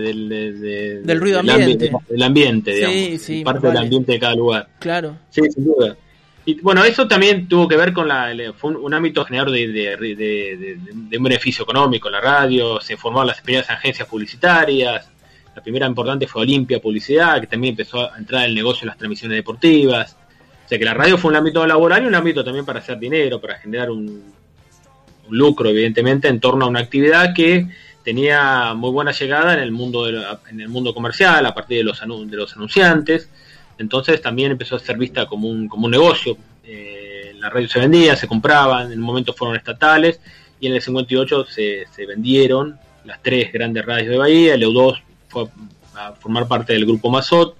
del, 1.04 1.20
ruido 1.20 1.40
ambiente. 1.40 1.90
Del 2.08 2.22
ambiente, 2.22 2.74
digamos. 2.74 2.96
Sí, 2.96 3.18
sí, 3.18 3.44
parte 3.44 3.66
del 3.68 3.76
ambiente 3.76 4.12
de 4.12 4.18
cada 4.18 4.34
lugar. 4.34 4.68
Claro. 4.78 5.16
Sí, 5.30 5.42
sin 5.50 5.64
duda. 5.64 5.96
Y 6.44 6.60
bueno, 6.60 6.82
eso 6.84 7.06
también 7.06 7.48
tuvo 7.48 7.68
que 7.68 7.76
ver 7.76 7.92
con 7.92 8.08
la, 8.08 8.32
fue 8.56 8.74
un, 8.74 8.94
ámbito 8.94 9.24
generador 9.24 9.52
de, 9.52 9.68
de, 9.68 11.16
un 11.18 11.22
beneficio 11.22 11.64
económico, 11.64 12.08
la 12.08 12.20
radio, 12.20 12.80
se 12.80 12.96
formaron 12.96 13.28
las 13.28 13.40
primeras 13.42 13.68
agencias 13.70 14.08
publicitarias, 14.08 15.08
la 15.54 15.62
primera 15.62 15.86
importante 15.86 16.26
fue 16.26 16.42
Olimpia 16.42 16.80
Publicidad, 16.80 17.40
que 17.40 17.46
también 17.46 17.72
empezó 17.72 18.10
a 18.10 18.16
entrar 18.16 18.42
en 18.42 18.50
el 18.50 18.54
negocio 18.54 18.80
de 18.80 18.86
las 18.86 18.96
transmisiones 18.96 19.36
deportivas. 19.36 20.16
O 20.64 20.68
sea 20.68 20.78
que 20.78 20.84
la 20.84 20.94
radio 20.94 21.18
fue 21.18 21.30
un 21.30 21.36
ámbito 21.36 21.66
laboral 21.66 22.04
y 22.04 22.06
un 22.06 22.14
ámbito 22.14 22.42
también 22.42 22.64
para 22.64 22.78
hacer 22.78 22.98
dinero, 22.98 23.40
para 23.40 23.58
generar 23.58 23.90
un, 23.90 24.32
lucro, 25.30 25.68
evidentemente, 25.70 26.28
en 26.28 26.40
torno 26.40 26.64
a 26.64 26.68
una 26.68 26.80
actividad 26.80 27.34
que 27.34 27.66
tenía 28.04 28.74
muy 28.74 28.90
buena 28.90 29.12
llegada 29.12 29.54
en 29.54 29.60
el 29.60 29.72
mundo, 29.72 30.08
en 30.08 30.60
el 30.60 30.68
mundo 30.68 30.94
comercial, 30.94 31.44
a 31.46 31.54
partir 31.54 31.78
de 31.78 31.84
los, 31.84 32.00
de 32.00 32.36
los 32.36 32.56
anunciantes 32.56 33.28
entonces 33.80 34.20
también 34.20 34.52
empezó 34.52 34.76
a 34.76 34.78
ser 34.78 34.98
vista 34.98 35.24
como 35.24 35.48
un, 35.48 35.66
como 35.66 35.86
un 35.86 35.90
negocio. 35.90 36.36
Eh, 36.64 37.34
la 37.38 37.48
radio 37.48 37.66
se 37.66 37.80
vendía, 37.80 38.14
se 38.14 38.28
compraban, 38.28 38.92
en 38.92 38.98
un 38.98 39.06
momento 39.06 39.32
fueron 39.32 39.56
estatales 39.56 40.20
y 40.60 40.66
en 40.66 40.74
el 40.74 40.82
58 40.82 41.46
se, 41.46 41.86
se 41.90 42.04
vendieron 42.04 42.78
las 43.06 43.22
tres 43.22 43.50
grandes 43.50 43.86
radios 43.86 44.10
de 44.10 44.18
Bahía, 44.18 44.54
el 44.54 44.64
EU2 44.64 45.00
fue 45.28 45.46
a 45.94 46.12
formar 46.12 46.46
parte 46.46 46.74
del 46.74 46.84
grupo 46.84 47.10
Mazot, 47.10 47.56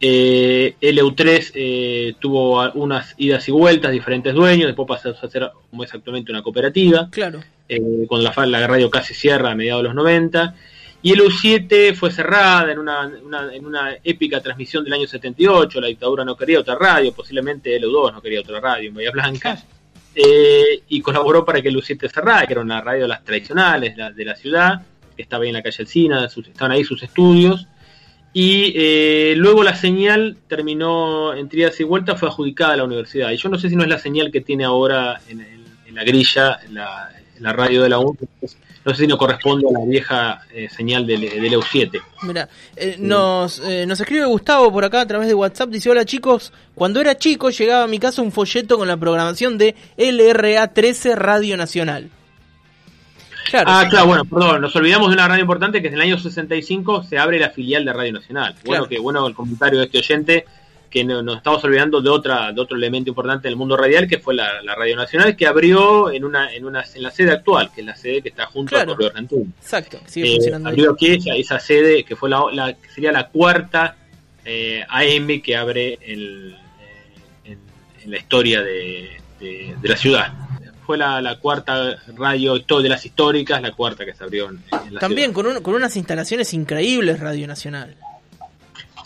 eh, 0.00 0.76
el 0.80 0.98
EU3 0.98 1.52
eh, 1.54 2.14
tuvo 2.18 2.70
unas 2.72 3.14
idas 3.16 3.48
y 3.48 3.52
vueltas, 3.52 3.92
diferentes 3.92 4.34
dueños, 4.34 4.66
después 4.66 4.88
pasó 4.88 5.10
a 5.10 5.30
ser 5.30 5.50
como 5.70 5.84
es 5.84 5.94
actualmente 5.94 6.32
una 6.32 6.42
cooperativa, 6.42 7.08
claro. 7.10 7.40
eh, 7.68 8.04
cuando 8.06 8.30
la, 8.30 8.46
la 8.46 8.66
radio 8.66 8.90
casi 8.90 9.14
cierra 9.14 9.52
a 9.52 9.54
mediados 9.54 9.82
de 9.82 9.88
los 9.88 9.94
90, 9.94 10.54
y 11.02 11.12
el 11.12 11.20
U7 11.20 11.94
fue 11.94 12.10
cerrada 12.10 12.72
en 12.72 12.78
una, 12.78 13.10
en 13.52 13.66
una 13.66 13.94
épica 14.02 14.40
transmisión 14.40 14.84
del 14.84 14.94
año 14.94 15.06
78, 15.06 15.80
la 15.80 15.88
dictadura 15.88 16.24
no 16.24 16.36
quería 16.36 16.60
otra 16.60 16.76
radio, 16.76 17.12
posiblemente 17.12 17.76
el 17.76 17.84
U2 17.84 18.12
no 18.12 18.22
quería 18.22 18.40
otra 18.40 18.58
radio 18.58 18.88
en 18.88 18.94
Bahía 18.94 19.10
Blanca, 19.10 19.62
eh, 20.14 20.82
y 20.88 21.00
colaboró 21.00 21.44
para 21.44 21.60
que 21.60 21.68
el 21.68 21.76
U7 21.76 22.10
cerrara, 22.10 22.46
que 22.46 22.54
era 22.54 22.62
una 22.62 22.80
radio 22.80 23.02
de 23.02 23.08
las 23.08 23.24
tradicionales 23.24 23.96
de 23.96 24.24
la 24.24 24.34
ciudad, 24.34 24.82
que 25.14 25.22
estaba 25.22 25.42
ahí 25.42 25.50
en 25.50 25.54
la 25.54 25.62
calle 25.62 25.76
Alcina, 25.80 26.24
estaban 26.24 26.72
ahí 26.72 26.84
sus 26.84 27.02
estudios, 27.02 27.66
y 28.34 28.72
eh, 28.76 29.34
luego 29.36 29.62
la 29.62 29.76
señal 29.76 30.36
terminó 30.48 31.32
en 31.32 31.48
tridas 31.48 31.78
y 31.80 31.84
vueltas, 31.84 32.20
fue 32.20 32.28
adjudicada 32.28 32.74
a 32.74 32.76
la 32.76 32.84
universidad, 32.84 33.30
y 33.30 33.36
yo 33.36 33.48
no 33.48 33.58
sé 33.58 33.70
si 33.70 33.76
no 33.76 33.84
es 33.84 33.88
la 33.88 33.98
señal 33.98 34.30
que 34.30 34.40
tiene 34.42 34.64
ahora 34.64 35.20
en, 35.28 35.64
la 35.94 36.02
grilla, 36.02 36.58
la, 36.70 37.08
la 37.38 37.52
radio 37.52 37.84
de 37.84 37.88
la 37.88 38.00
U, 38.00 38.16
no 38.84 38.92
sé 38.92 39.02
si 39.02 39.06
no 39.06 39.16
corresponde 39.16 39.66
a 39.68 39.78
la 39.78 39.84
vieja 39.86 40.42
eh, 40.52 40.68
señal 40.68 41.06
del, 41.06 41.20
del 41.20 41.52
EU7. 41.54 42.02
Mira, 42.22 42.48
eh, 42.76 42.96
nos, 42.98 43.60
eh, 43.60 43.86
nos 43.86 44.00
escribe 44.00 44.26
Gustavo 44.26 44.70
por 44.72 44.84
acá 44.84 45.02
a 45.02 45.06
través 45.06 45.28
de 45.28 45.34
WhatsApp, 45.34 45.70
dice, 45.70 45.90
hola 45.90 46.04
chicos, 46.04 46.52
cuando 46.74 47.00
era 47.00 47.16
chico 47.16 47.50
llegaba 47.50 47.84
a 47.84 47.86
mi 47.86 47.98
casa 47.98 48.20
un 48.20 48.32
folleto 48.32 48.76
con 48.76 48.88
la 48.88 48.96
programación 48.96 49.56
de 49.56 49.74
LRA 49.96 50.68
13 50.68 51.14
Radio 51.14 51.56
Nacional. 51.56 52.10
Claro. 53.50 53.66
Ah, 53.68 53.86
claro, 53.88 54.06
bueno, 54.06 54.24
perdón, 54.24 54.62
nos 54.62 54.74
olvidamos 54.76 55.08
de 55.08 55.14
una 55.14 55.28
radio 55.28 55.42
importante 55.42 55.80
que 55.80 55.88
es 55.88 55.92
en 55.92 56.00
el 56.00 56.06
año 56.06 56.18
65 56.18 57.04
se 57.04 57.18
abre 57.18 57.38
la 57.38 57.50
filial 57.50 57.84
de 57.84 57.92
Radio 57.92 58.12
Nacional. 58.12 58.54
Bueno, 58.64 58.86
que 58.86 58.98
bueno 58.98 59.26
el 59.26 59.34
comentario 59.34 59.78
de 59.78 59.86
este 59.86 59.98
oyente 59.98 60.44
que 60.94 61.02
nos 61.02 61.36
estamos 61.38 61.62
olvidando 61.64 62.00
de 62.00 62.08
otra 62.08 62.52
de 62.52 62.60
otro 62.60 62.76
elemento 62.76 63.10
importante 63.10 63.48
del 63.48 63.56
mundo 63.56 63.76
radial 63.76 64.06
que 64.06 64.20
fue 64.20 64.32
la, 64.32 64.62
Radio 64.76 64.94
Nacional 64.94 65.34
que 65.34 65.44
abrió 65.44 66.12
en 66.12 66.24
una 66.24 66.54
en 66.54 66.64
una 66.64 66.84
en 66.94 67.02
la 67.02 67.10
sede 67.10 67.32
actual 67.32 67.72
que 67.74 67.80
es 67.80 67.86
la 67.86 67.96
sede 67.96 68.22
que 68.22 68.28
está 68.28 68.46
junto 68.46 68.76
a 68.76 68.86
Correo 68.86 69.10
exacto 69.60 69.98
sigue 70.06 70.28
eh, 70.28 70.34
funcionando 70.36 70.68
abrió 70.68 70.92
aquí 70.92 71.18
esa, 71.36 71.58
sede 71.58 72.04
que 72.04 72.14
fue 72.14 72.30
la, 72.30 72.76
sería 72.94 73.10
la 73.10 73.26
cuarta 73.26 73.96
eh, 74.44 74.84
AM 74.88 75.42
que 75.42 75.56
abre 75.56 75.98
el, 76.00 76.56
eh, 77.44 77.56
en, 78.04 78.10
la 78.10 78.16
historia 78.16 78.62
de, 78.62 79.20
la 79.82 79.96
ciudad 79.96 80.32
fue 80.84 80.98
la, 80.98 81.38
cuarta 81.40 81.96
radio 82.16 82.58
de 82.58 82.88
las 82.88 83.04
históricas 83.04 83.60
la 83.62 83.72
cuarta 83.72 84.04
que 84.04 84.14
se 84.14 84.22
abrió 84.24 84.50
en, 84.50 84.62
la 84.90 85.00
también 85.00 85.32
con 85.32 85.62
con 85.62 85.74
unas 85.74 85.96
instalaciones 85.96 86.52
increíbles 86.54 87.20
Radio 87.20 87.46
Nacional 87.46 87.96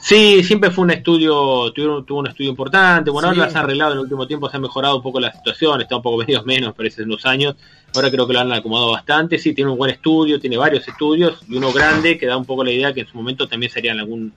Sí, 0.09 0.43
siempre 0.43 0.71
fue 0.71 0.85
un 0.85 0.91
estudio, 0.91 1.71
tuvo, 1.73 2.19
un 2.19 2.27
estudio 2.29 2.49
importante. 2.49 3.11
Bueno, 3.11 3.29
ahora 3.29 3.45
lo 3.45 3.45
han 3.45 3.57
arreglado 3.57 3.93
en 3.93 3.99
el 3.99 4.03
último 4.05 4.27
tiempo, 4.27 4.49
se 4.49 4.57
ha 4.57 4.61
mejorado 4.61 4.97
un 4.97 5.03
poco 5.03 5.21
la 5.21 5.31
situación, 5.31 5.83
está 5.83 5.97
un 5.97 6.03
poco 6.03 6.17
venidos 6.17 6.47
menos, 6.47 6.75
parece, 6.75 7.03
en 7.03 7.09
unos 7.09 7.27
años. 7.27 7.57
Ahora 7.95 8.11
creo 8.11 8.27
que 8.27 8.33
lo 8.33 8.41
han 8.41 8.51
acomodado 8.51 8.93
bastante. 8.93 9.39
Sí, 9.39 9.53
tiene 9.53 9.71
un 9.71 9.77
buen 9.77 9.91
estudio, 9.91 10.41
tiene 10.41 10.57
varios 10.57 10.89
estudios 10.89 11.41
y 11.47 11.57
uno 11.57 11.73
grande 11.73 12.17
que 12.17 12.25
da 12.25 12.39
un 12.39 12.47
poco 12.47 12.65
la 12.65 12.71
idea 12.71 12.95
que 12.95 13.01
en 13.01 13.07
su 13.07 13.19
momento 13.19 13.49
también 13.49 13.71
serían 13.71 13.99
algún 13.99 14.33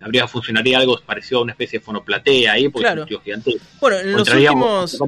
habría 0.00 0.26
funcionaría 0.26 0.78
algo 0.78 0.98
parecido 1.04 1.40
a 1.40 1.42
una 1.42 1.52
especie 1.52 1.78
de 1.78 1.84
fonoplatea 1.84 2.52
ahí, 2.52 2.68
porque 2.68 2.86
claro. 2.86 3.06
Bueno, 3.80 3.98
en 3.98 4.12
los, 4.12 4.28
últimos, 4.28 4.98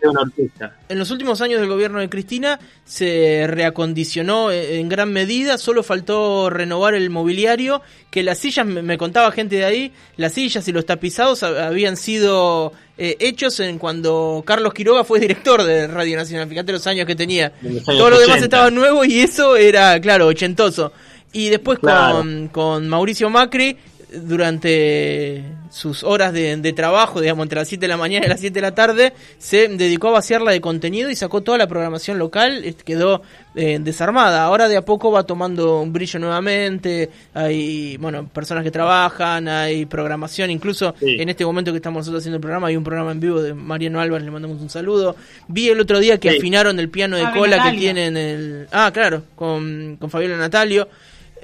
en 0.88 0.98
los 0.98 1.10
últimos 1.10 1.40
años 1.40 1.60
del 1.60 1.68
gobierno 1.68 1.98
de 1.98 2.10
Cristina 2.10 2.60
se 2.84 3.46
reacondicionó 3.48 4.50
eh, 4.50 4.78
en 4.78 4.88
gran 4.90 5.12
medida, 5.12 5.56
solo 5.56 5.82
faltó 5.82 6.50
renovar 6.50 6.94
el 6.94 7.08
mobiliario, 7.08 7.80
que 8.10 8.22
las 8.22 8.38
sillas, 8.38 8.66
me 8.66 8.98
contaba 8.98 9.32
gente 9.32 9.56
de 9.56 9.64
ahí, 9.64 9.92
las 10.16 10.34
sillas 10.34 10.68
y 10.68 10.72
los 10.72 10.84
tapizados 10.84 11.42
habían 11.42 11.96
sido 11.96 12.74
eh, 12.98 13.16
hechos 13.18 13.60
en 13.60 13.78
cuando 13.78 14.42
Carlos 14.46 14.74
Quiroga 14.74 15.04
fue 15.04 15.18
director 15.20 15.64
de 15.64 15.86
Radio 15.86 16.18
Nacional, 16.18 16.48
fíjate 16.48 16.72
los 16.72 16.86
años 16.86 17.06
que 17.06 17.16
tenía. 17.16 17.52
Todo 17.86 18.10
lo 18.10 18.20
demás 18.20 18.42
estaba 18.42 18.70
nuevo 18.70 19.04
y 19.04 19.20
eso 19.20 19.56
era, 19.56 19.98
claro, 20.00 20.26
ochentoso. 20.26 20.92
Y 21.32 21.48
después 21.48 21.78
con, 21.78 22.48
con 22.48 22.86
Mauricio 22.88 23.30
Macri 23.30 23.78
durante 24.20 25.44
sus 25.70 26.02
horas 26.04 26.32
de, 26.32 26.72
trabajo, 26.74 27.20
digamos, 27.20 27.44
entre 27.44 27.58
las 27.58 27.68
7 27.68 27.80
de 27.80 27.88
la 27.88 27.96
mañana 27.96 28.26
y 28.26 28.28
las 28.28 28.40
7 28.40 28.54
de 28.54 28.60
la 28.60 28.74
tarde, 28.74 29.12
se 29.38 29.68
dedicó 29.68 30.08
a 30.08 30.12
vaciarla 30.12 30.52
de 30.52 30.60
contenido 30.60 31.10
y 31.10 31.16
sacó 31.16 31.40
toda 31.40 31.58
la 31.58 31.66
programación 31.66 32.18
local, 32.18 32.62
quedó 32.84 33.22
eh, 33.54 33.78
desarmada. 33.80 34.44
Ahora 34.44 34.68
de 34.68 34.76
a 34.76 34.84
poco 34.84 35.10
va 35.10 35.24
tomando 35.24 35.80
un 35.80 35.92
brillo 35.92 36.18
nuevamente, 36.18 37.10
hay, 37.32 37.96
bueno, 37.96 38.26
personas 38.28 38.64
que 38.64 38.70
trabajan, 38.70 39.48
hay 39.48 39.86
programación, 39.86 40.50
incluso 40.50 40.94
en 41.00 41.28
este 41.28 41.44
momento 41.44 41.72
que 41.72 41.78
estamos 41.78 42.00
nosotros 42.00 42.22
haciendo 42.22 42.36
el 42.36 42.42
programa, 42.42 42.68
hay 42.68 42.76
un 42.76 42.84
programa 42.84 43.12
en 43.12 43.20
vivo 43.20 43.42
de 43.42 43.54
Mariano 43.54 44.00
Álvarez, 44.00 44.24
le 44.24 44.30
mandamos 44.30 44.60
un 44.60 44.70
saludo. 44.70 45.16
Vi 45.48 45.68
el 45.68 45.80
otro 45.80 46.00
día 46.00 46.18
que 46.18 46.30
afinaron 46.30 46.78
el 46.78 46.90
piano 46.90 47.16
de 47.16 47.30
cola 47.32 47.70
que 47.70 47.78
tienen 47.78 48.16
el... 48.16 48.66
Ah, 48.72 48.90
claro, 48.92 49.22
con, 49.34 49.96
con 49.98 50.10
Fabiola 50.10 50.36
Natalio. 50.36 50.88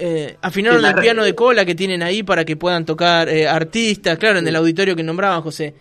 Eh, 0.01 0.37
afinaron 0.43 0.85
el 0.85 0.95
piano 0.95 1.25
de 1.25 1.35
cola 1.35 1.65
que 1.65 1.75
tienen 1.75 2.05
ahí 2.05 2.23
para 2.23 2.45
que 2.45 2.57
puedan 2.57 2.85
tocar 2.85 3.29
eh, 3.29 3.49
artistas, 3.49 4.17
claro, 4.17 4.39
en 4.39 4.47
el 4.47 4.55
auditorio 4.55 4.95
que 4.95 5.03
nombraban, 5.03 5.43
José. 5.43 5.75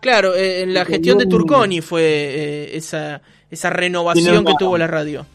Claro, 0.00 0.34
eh, 0.34 0.62
en 0.62 0.72
la 0.72 0.86
gestión 0.86 1.18
de 1.18 1.26
Turconi 1.26 1.82
fue 1.82 2.70
esa, 2.72 3.20
esa 3.50 3.68
renovación 3.68 4.42
que 4.46 4.54
tuvo 4.58 4.78
la 4.78 4.86
radio. 4.86 5.26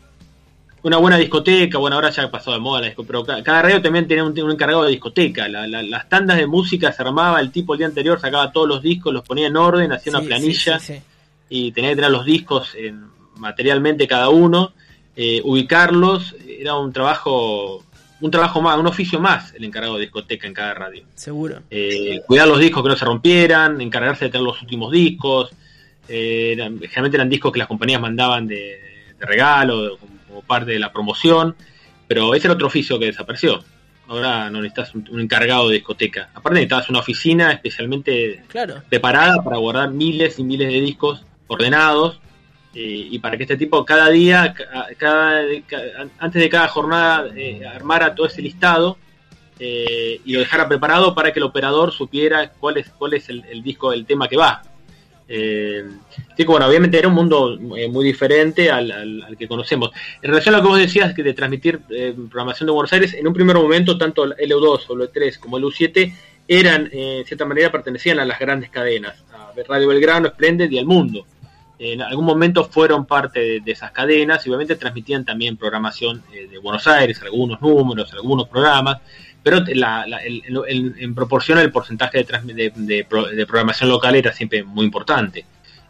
Una 0.82 0.98
buena 0.98 1.18
discoteca, 1.18 1.78
bueno, 1.78 1.98
ahora 1.98 2.10
ya 2.10 2.32
pasó 2.32 2.54
de 2.54 2.60
moda 2.60 2.82
la 2.82 2.88
discoteca, 2.88 3.24
pero 3.26 3.44
cada 3.44 3.62
radio 3.62 3.82
también 3.84 4.08
tenía 4.08 4.24
un, 4.24 4.52
encargado 4.52 4.86
de 4.86 4.92
discoteca. 4.92 5.48
las 5.48 6.10
tandas 6.10 6.38
de 6.38 6.48
música 6.48 6.92
se 6.92 7.04
armaba, 7.04 7.40
el 7.40 7.52
tipo 7.52 7.74
el 7.74 7.80
día 7.80 7.88
anterior 7.88 8.20
sacaba 8.20 8.52
todos 8.52 8.68
los 8.68 8.82
discos, 8.82 9.14
los 9.14 9.24
ponía 9.24 9.46
en 9.46 9.58
orden, 9.58 9.92
hacía 9.92 10.18
una 10.18 10.22
planilla 10.22 10.80
y 11.50 11.72
tenía 11.72 11.92
que 11.92 11.98
tener 11.98 12.12
los 12.12 12.26
discos 12.26 12.74
en, 12.76 13.06
materialmente 13.36 14.08
cada 14.08 14.30
uno 14.30 14.74
eh, 15.16 15.42
ubicarlos, 15.44 16.36
era 16.48 16.76
un 16.76 16.94
trabajo 16.94 17.84
un 18.22 18.32
trabajo 18.32 18.62
más, 18.62 18.78
un 18.78 18.88
oficio 18.88 19.20
más 19.20 19.54
el 19.54 19.64
encargado 19.64 19.96
de 19.96 20.02
discoteca 20.02 20.48
en 20.48 20.54
cada 20.54 20.74
radio. 20.74 21.04
Seguro. 21.16 21.62
Eh, 21.70 22.22
cuidar 22.28 22.48
los 22.48 22.60
discos 22.60 22.84
que 22.84 22.90
no 22.90 22.96
se 22.96 23.06
rompieran, 23.06 23.80
encargarse 23.80 24.26
de 24.26 24.32
tener 24.32 24.46
los 24.46 24.62
últimos 24.62 24.92
discos. 24.92 25.52
Eh, 26.08 26.56
generalmente 26.58 27.18
eran 27.18 27.30
discos 27.30 27.52
que 27.54 27.60
las 27.60 27.68
compañías 27.68 28.02
mandaban 28.02 28.48
de, 28.48 29.14
regalo, 29.20 29.98
como, 29.98 30.42
parte 30.42 30.72
de 30.72 30.80
la 30.80 30.92
promoción, 30.92 31.56
pero 32.08 32.34
ese 32.34 32.48
era 32.48 32.54
otro 32.54 32.68
oficio 32.68 32.98
que 33.00 33.06
desapareció. 33.06 33.64
Ahora 34.08 34.50
no 34.50 34.62
necesitas 34.62 34.96
un, 34.96 35.20
encargado 35.20 35.70
de 35.70 35.76
discoteca. 35.76 36.30
Aparte 36.34 36.56
necesitas 36.60 36.90
una 36.90 37.00
oficina 37.00 37.52
especialmente 37.52 38.44
preparada 38.90 39.44
para 39.44 39.58
guardar 39.58 39.92
miles 39.92 40.40
y 40.40 40.44
miles 40.44 40.68
de 40.68 40.82
discos 40.82 41.24
ordenados 41.48 42.20
eh, 42.74 43.08
y 43.12 43.18
para 43.18 43.36
que 43.36 43.44
este 43.44 43.58
tipo 43.58 43.84
cada 43.84 44.10
día, 44.10 44.54
cada, 44.98 45.42
antes 46.20 46.42
de 46.42 46.50
cada 46.50 46.68
jornada, 46.68 47.28
eh, 47.36 47.66
armara 47.66 48.14
todo 48.14 48.28
ese 48.28 48.44
listado 48.44 48.98
eh, 49.58 50.22
y 50.24 50.34
lo 50.34 50.40
dejara 50.40 50.68
preparado 50.68 51.16
para 51.16 51.34
que 51.34 51.40
el 51.40 51.46
operador 51.46 51.92
supiera 51.92 52.52
cuál 52.52 52.78
es, 52.78 52.90
cuál 52.90 53.16
es 53.16 53.28
el, 53.30 53.64
disco, 53.64 53.92
el 53.92 54.06
tema 54.06 54.28
que 54.28 54.38
va. 54.38 54.62
así 55.28 56.46
bueno, 56.46 56.68
obviamente 56.68 57.00
era 57.00 57.08
un 57.08 57.16
mundo 57.16 57.58
muy 57.60 58.06
diferente 58.06 58.70
al, 58.70 59.36
que 59.38 59.48
conocemos. 59.48 59.90
En 60.22 60.30
relación 60.30 60.54
a 60.54 60.60
lo 60.60 60.64
que 60.64 60.70
vos 60.70 60.80
decías 60.80 61.16
que 61.16 61.24
de 61.24 61.34
transmitir 61.34 61.80
programación 62.30 62.68
de 62.68 62.74
Buenos 62.74 62.94
Aires, 62.94 63.16
en 63.16 63.28
un 63.28 63.34
primer 63.34 63.56
momento 63.56 63.98
tanto 63.98 64.26
el 64.26 64.52
EU2 64.52 64.86
o 64.90 64.94
el 64.94 65.10
E3 65.10 65.40
como 65.40 65.58
el 65.58 65.64
U7 65.64 66.14
eran, 66.48 66.88
en 66.92 67.26
cierta 67.26 67.46
manera, 67.46 67.72
pertenecían 67.72 68.20
a 68.20 68.26
las 68.26 68.40
grandes 68.40 68.70
cadenas, 68.70 69.24
a 69.34 69.52
Radio 69.68 69.88
Belgrano, 69.88 70.30
Splendid 70.30 70.70
y 70.70 70.78
al 70.78 70.86
Mundo 70.86 71.26
en 71.80 72.02
algún 72.02 72.26
momento 72.26 72.66
fueron 72.66 73.06
parte 73.06 73.62
de, 73.62 73.72
esas 73.72 73.92
cadenas 73.92 74.46
y 74.46 74.50
obviamente 74.50 74.76
transmitían 74.76 75.24
también 75.24 75.56
programación 75.56 76.22
eh, 76.34 76.48
de 76.48 76.58
Buenos 76.58 76.86
Aires, 76.88 77.22
algunos 77.22 77.62
números, 77.62 78.12
algunos 78.14 78.50
programas, 78.50 78.98
pero 79.42 79.64
en 79.66 81.16
proporción 81.16 81.58
el 81.60 81.72
porcentaje 81.72 82.26
de, 82.26 82.74
de, 82.76 83.46
programación 83.46 83.90
local 83.90 84.16
era 84.16 84.34
siempre 84.34 84.64
muy 84.64 84.86
importante. 84.86 85.46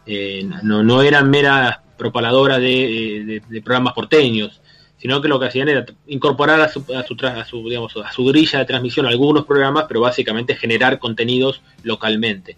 Eh, 0.06 0.48
no, 0.62 1.02
eran 1.02 1.28
meras 1.28 1.78
propaladoras 1.98 2.60
de, 2.60 3.42
programas 3.64 3.92
porteños, 3.92 4.60
sino 4.96 5.20
que 5.20 5.26
lo 5.26 5.40
que 5.40 5.46
hacían 5.46 5.68
era 5.68 5.84
incorporar 6.06 6.60
a 6.60 6.68
su, 6.68 6.84
a 6.94 7.02
su, 7.02 7.16
a 7.26 7.44
su, 7.44 7.68
digamos, 7.68 7.96
a 7.96 8.12
su 8.12 8.24
grilla 8.26 8.60
de 8.60 8.64
transmisión 8.66 9.06
algunos 9.06 9.44
programas, 9.44 9.86
pero 9.88 10.00
básicamente 10.00 10.54
generar 10.54 11.00
contenidos 11.00 11.60
localmente. 11.82 12.56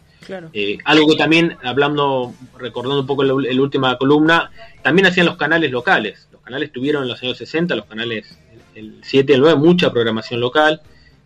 Eh, 0.52 0.78
algo 0.85 1.08
que 1.08 1.16
también, 1.16 1.56
hablando, 1.62 2.35
recordando 2.58 3.00
un 3.00 3.06
poco 3.06 3.24
la, 3.24 3.35
última 3.35 3.96
columna, 3.96 4.50
también 4.82 5.06
hacían 5.06 5.26
los 5.26 5.37
canales 5.37 5.70
locales. 5.70 6.28
Los 6.32 6.42
canales 6.42 6.72
tuvieron 6.72 7.02
en 7.02 7.08
los 7.08 7.22
años 7.22 7.38
60, 7.38 7.74
los 7.74 7.87
canales 7.87 8.38
el 8.74 9.00
7 9.02 9.32
y 9.32 9.35
el 9.35 9.40
9, 9.40 9.58
mucha 9.58 9.92
programación 9.92 10.40
local, 10.40 10.80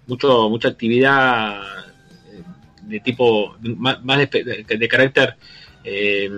mucho, 0.06 0.48
mucha 0.48 0.68
actividad 0.68 1.62
eh, 1.62 2.42
de 2.82 3.00
tipo 3.00 3.56
más, 3.61 4.02
de, 4.18 4.88
carácter 4.88 5.37
eh, 5.85 6.30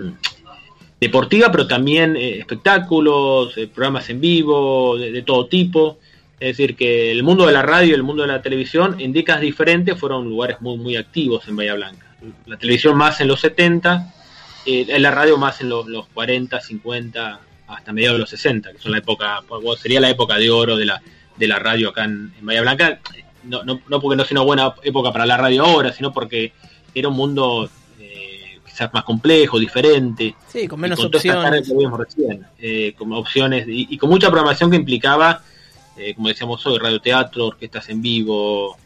deportiva, 0.99 1.51
pero 1.51 1.67
también 1.67 2.15
espectáculos, 2.15 3.55
programas 3.73 4.09
en 4.09 4.21
vivo, 4.21 4.97
de, 4.97 5.21
todo 5.23 5.47
tipo. 5.47 5.97
Es 6.39 6.55
decir, 6.55 6.77
que 6.77 7.11
el 7.11 7.21
mundo 7.21 7.45
de 7.45 7.51
la 7.51 7.61
radio 7.61 7.91
y 7.91 7.93
el 7.93 8.03
mundo 8.03 8.21
de 8.21 8.29
la 8.29 8.41
televisión 8.41 8.95
en 8.99 9.11
décadas 9.11 9.41
diferentes 9.41 9.99
fueron 9.99 10.29
lugares 10.29 10.61
muy, 10.61 10.77
muy 10.77 10.95
activos 10.95 11.45
en 11.49 11.57
Bahía 11.57 11.73
Blanca 11.73 12.08
la 12.45 12.57
televisión 12.57 12.97
más 12.97 13.21
en 13.21 13.27
los 13.27 13.39
70, 13.41 14.13
eh, 14.65 14.99
la 14.99 15.11
radio 15.11 15.37
más 15.37 15.61
en 15.61 15.69
los, 15.69 15.85
40, 16.13 16.59
50, 16.59 17.39
hasta 17.67 17.93
mediados 17.93 18.17
de 18.17 18.19
los 18.21 18.29
60, 18.29 18.73
que 18.73 18.79
son 18.79 18.91
la 18.91 18.97
época, 18.97 19.41
pues, 19.47 19.79
sería 19.79 19.99
la 19.99 20.09
época 20.09 20.37
de 20.37 20.49
oro 20.49 20.75
de 20.75 20.85
la, 20.85 21.01
de 21.37 21.47
la 21.47 21.59
radio 21.59 21.89
acá 21.89 22.03
en, 22.03 22.33
Bahía 22.41 22.61
Blanca. 22.61 22.99
No, 23.43 23.63
no, 23.63 23.81
no, 23.87 24.01
porque 24.01 24.17
no 24.17 24.25
sea 24.25 24.35
una 24.35 24.45
buena 24.45 24.75
época 24.83 25.11
para 25.11 25.25
la 25.25 25.37
radio 25.37 25.63
ahora, 25.63 25.93
sino 25.93 26.11
porque 26.11 26.51
era 26.93 27.07
un 27.07 27.15
mundo 27.15 27.69
eh, 27.99 28.59
quizás 28.65 28.93
más 28.93 29.03
complejo, 29.03 29.57
diferente. 29.57 30.35
Sí, 30.47 30.67
con 30.67 30.79
menos 30.79 30.99
opciones. 30.99 31.71
Eh, 32.59 32.93
con 32.97 33.13
opciones 33.13 33.65
y, 33.67 33.97
con 33.97 34.09
mucha 34.09 34.27
programación 34.27 34.69
que 34.69 34.75
implicaba, 34.75 35.41
eh, 35.97 36.13
como 36.15 36.27
decíamos 36.27 36.65
hoy, 36.65 36.77
radioteatro, 36.77 37.47
orquestas 37.47 37.87
en 37.89 38.01
vivo, 38.01 38.77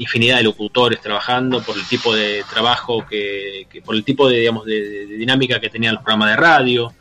infinidad 0.00 0.38
de 0.38 0.44
locutores 0.44 1.00
trabajando 1.00 1.62
por 1.62 1.76
el 1.76 1.84
tipo 1.86 2.14
de 2.14 2.42
trabajo 2.50 3.04
que, 3.06 3.66
por 3.84 3.94
el 3.94 4.02
tipo 4.02 4.28
de 4.28 4.38
digamos 4.38 4.64
de, 4.64 5.06
dinámica 5.06 5.60
que 5.60 5.68
tenían 5.68 5.94
los 5.94 6.02
programas 6.02 6.30
de 6.30 6.36
radio. 6.36 6.92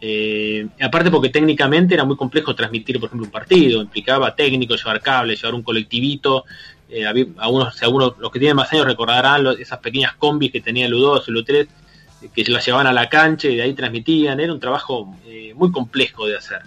Eh, 0.00 0.66
aparte 0.80 1.10
porque 1.10 1.30
técnicamente 1.30 1.94
era 1.94 2.04
muy 2.04 2.16
complejo 2.16 2.54
transmitir 2.54 3.00
por 3.00 3.06
ejemplo 3.06 3.24
un 3.24 3.32
partido 3.32 3.80
implicaba 3.80 4.34
técnico 4.34 4.76
llevar 4.76 5.00
cables 5.00 5.40
llevar 5.40 5.54
un 5.54 5.62
colectivito. 5.62 6.44
Eh, 6.88 7.06
algunos, 7.06 7.82
algunos 7.82 8.18
los 8.18 8.30
que 8.30 8.38
tienen 8.38 8.56
más 8.56 8.72
años 8.72 8.86
recordarán 8.86 9.46
esas 9.58 9.78
pequeñas 9.78 10.14
combis 10.14 10.52
que 10.52 10.60
tenía 10.60 10.86
el 10.86 10.92
U2 10.92 11.24
el 11.28 11.36
U3 11.36 11.68
que 12.34 12.44
se 12.44 12.52
las 12.52 12.64
llevaban 12.64 12.86
a 12.86 12.92
la 12.92 13.08
cancha 13.08 13.48
y 13.48 13.56
de 13.56 13.62
ahí 13.62 13.74
transmitían. 13.74 14.40
Era 14.40 14.52
un 14.52 14.60
trabajo 14.60 15.14
eh, 15.26 15.52
muy 15.54 15.70
complejo 15.70 16.26
de 16.26 16.36
hacer. 16.36 16.60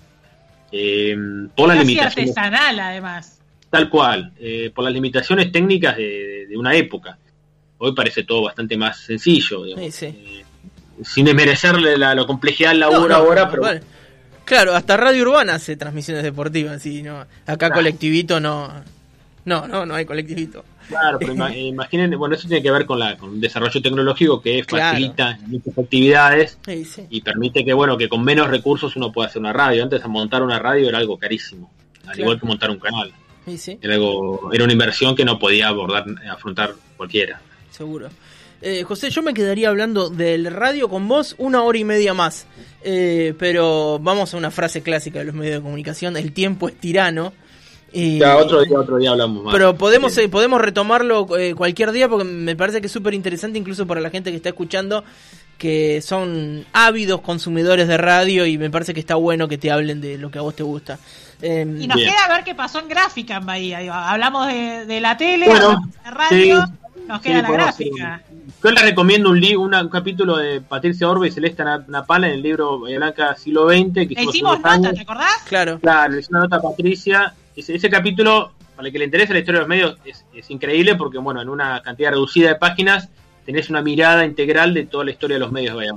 Por 1.56 1.69
la 1.69 1.75
limitación 1.75 2.27
artesanal 2.27 2.80
además 2.80 3.37
Tal 3.69 3.89
cual, 3.89 4.34
eh, 4.39 4.71
por 4.73 4.84
las 4.84 4.93
limitaciones 4.93 5.51
técnicas 5.51 5.97
de, 5.97 6.47
una 6.56 6.73
época. 6.73 7.17
Hoy 7.80 7.93
parece 7.93 8.23
todo 8.23 8.43
bastante 8.43 8.77
más 8.77 8.99
sencillo, 9.01 9.65
eh, 9.65 9.91
sin 11.03 11.25
desmerecerle 11.25 11.97
la, 11.97 12.15
complejidad 12.25 12.69
del 12.71 12.80
laburo 12.80 13.15
ahora, 13.15 13.49
pero... 13.49 13.63
Claro, 14.45 14.73
hasta 14.73 14.95
Radio 14.95 15.23
Urbana 15.23 15.56
hace 15.56 15.75
transmisiones 15.75 16.23
deportivas, 16.23 16.86
y 16.86 17.03
no, 17.03 17.25
acá 17.45 17.69
colectivito 17.69 18.39
no, 18.39 18.71
no, 19.43 19.67
no, 19.67 19.86
no 19.86 19.93
hay 19.93 20.06
colectivito. 20.06 20.63
Claro, 20.88 21.19
pero 21.19 21.34
imaginen, 21.53 22.17
bueno, 22.17 22.36
eso 22.36 22.47
tiene 22.47 22.63
que 22.63 22.71
ver 22.71 22.86
con, 22.86 22.97
la, 22.99 23.17
con 23.17 23.34
el 23.36 23.41
desarrollo 23.41 23.82
tecnológico 23.82 24.41
que 24.41 24.63
facilita 24.63 25.38
muchas 25.47 25.77
actividades 25.77 26.58
y 27.10 27.21
permite 27.21 27.65
que, 27.65 27.73
bueno, 27.73 27.97
que 27.97 28.08
con 28.08 28.23
menos 28.23 28.49
recursos 28.49 28.95
uno 28.95 29.12
pueda 29.12 29.27
hacer 29.27 29.41
una 29.41 29.53
radio. 29.53 29.84
Antes 29.84 30.06
montar 30.08 30.43
una 30.43 30.60
radio 30.60 30.88
era 30.89 30.97
algo 30.97 31.17
carísimo, 31.17 31.69
al 32.06 32.19
igual 32.19 32.39
que 32.39 32.45
montar 32.45 32.71
un 32.71 32.80
canal. 32.80 33.12
Era, 33.81 33.95
era 33.95 34.63
una 34.63 34.73
inversión 34.73 35.15
que 35.15 35.23
no 35.23 35.39
podía 35.39 35.69
abordar, 35.69 36.05
afrontar 36.29 36.75
cualquiera. 36.97 37.41
Seguro. 37.71 38.10
Eh, 38.62 38.83
José, 38.83 39.10
yo 39.12 39.21
me 39.21 39.33
quedaría 39.33 39.69
hablando 39.69 40.10
del 40.10 40.51
radio 40.51 40.89
con 40.89 41.07
vos 41.07 41.36
una 41.38 41.62
hora 41.63 41.77
y 41.77 41.83
media 41.83 42.13
más. 42.13 42.47
Eh, 42.83 43.33
pero 43.38 43.99
vamos 43.99 44.33
a 44.33 44.38
una 44.38 44.51
frase 44.51 44.81
clásica 44.81 45.19
de 45.19 45.25
los 45.25 45.36
medios 45.36 45.55
de 45.55 45.62
comunicación: 45.62 46.17
el 46.17 46.33
tiempo 46.33 46.67
es 46.69 46.75
tirano. 46.79 47.33
Y, 47.93 48.19
ya, 48.19 48.36
otro 48.36 48.63
día, 48.63 48.79
otro 48.79 48.97
día 48.97 49.12
hablamos 49.12 49.45
más. 49.45 49.53
Pero 49.53 49.75
podemos, 49.77 50.17
eh, 50.17 50.27
podemos 50.27 50.60
retomarlo 50.60 51.25
cualquier 51.55 51.91
día 51.91 52.10
porque 52.10 52.25
me 52.25 52.55
parece 52.55 52.81
que 52.81 52.88
es 52.88 52.93
súper 52.93 53.13
interesante, 53.13 53.57
incluso 53.57 53.88
para 53.88 54.01
la 54.01 54.10
gente 54.10 54.29
que 54.29 54.38
está 54.38 54.49
escuchando, 54.49 55.03
que 55.57 56.01
son 56.01 56.65
ávidos 56.73 57.21
consumidores 57.21 57.87
de 57.87 57.97
radio 57.97 58.45
y 58.45 58.57
me 58.57 58.69
parece 58.69 58.93
que 58.93 58.99
está 58.99 59.15
bueno 59.15 59.47
que 59.47 59.57
te 59.57 59.71
hablen 59.71 60.01
de 60.01 60.17
lo 60.17 60.29
que 60.31 60.39
a 60.39 60.41
vos 60.41 60.55
te 60.55 60.63
gusta. 60.63 60.99
Em, 61.41 61.81
y 61.81 61.87
nos 61.87 61.97
queda 61.97 62.27
ver 62.29 62.43
qué 62.43 62.55
pasó 62.55 62.79
en 62.79 62.87
gráfica 62.87 63.37
en 63.37 63.45
Bahía. 63.45 64.09
hablamos 64.09 64.47
de, 64.47 64.99
la 65.01 65.17
tele, 65.17 65.47
de 65.47 66.11
radio, 66.11 66.65
nos 67.07 67.21
queda 67.21 67.41
la 67.41 67.51
gráfica. 67.51 68.21
Yo 68.63 68.71
les 68.71 68.81
recomiendo 68.81 69.29
un, 69.29 69.43
un 69.55 69.89
capítulo 69.89 70.37
de 70.37 70.61
Patricia 70.61 71.07
Orbe 71.07 71.27
y 71.27 71.31
Celeste 71.31 71.63
Napala 71.87 72.27
en 72.27 72.33
el 72.33 72.41
libro 72.41 72.79
Blanca 72.79 73.35
Siglo 73.35 73.69
XX. 73.69 74.07
Que 74.07 74.15
le 74.15 74.23
hicimos 74.23 74.59
nota, 74.59 74.93
¿te 74.93 75.01
acordás? 75.01 75.43
Claro. 75.47 75.79
Claro, 75.79 76.13
le 76.13 76.23
una 76.29 76.39
nota 76.39 76.57
a 76.57 76.61
Patricia. 76.61 77.33
Ese, 77.55 77.75
ese, 77.75 77.89
capítulo, 77.89 78.53
para 78.75 78.87
el 78.87 78.91
que 78.91 78.99
le 78.99 79.05
interesa 79.05 79.33
la 79.33 79.39
historia 79.39 79.61
de 79.61 79.67
los 79.67 79.69
medios, 79.69 79.97
es, 80.05 80.25
es 80.33 80.49
increíble 80.49 80.95
porque, 80.95 81.17
bueno, 81.17 81.41
en 81.41 81.49
una 81.49 81.81
cantidad 81.81 82.11
reducida 82.11 82.49
de 82.49 82.55
páginas 82.55 83.09
tenés 83.47 83.69
una 83.69 83.81
mirada 83.81 84.25
integral 84.25 84.73
de 84.73 84.86
toda 84.86 85.05
la 85.05 85.12
historia 85.12 85.38
de 85.38 85.39
los 85.39 85.53
medios 85.53 85.71
de 85.71 85.77
Bahía 85.77 85.93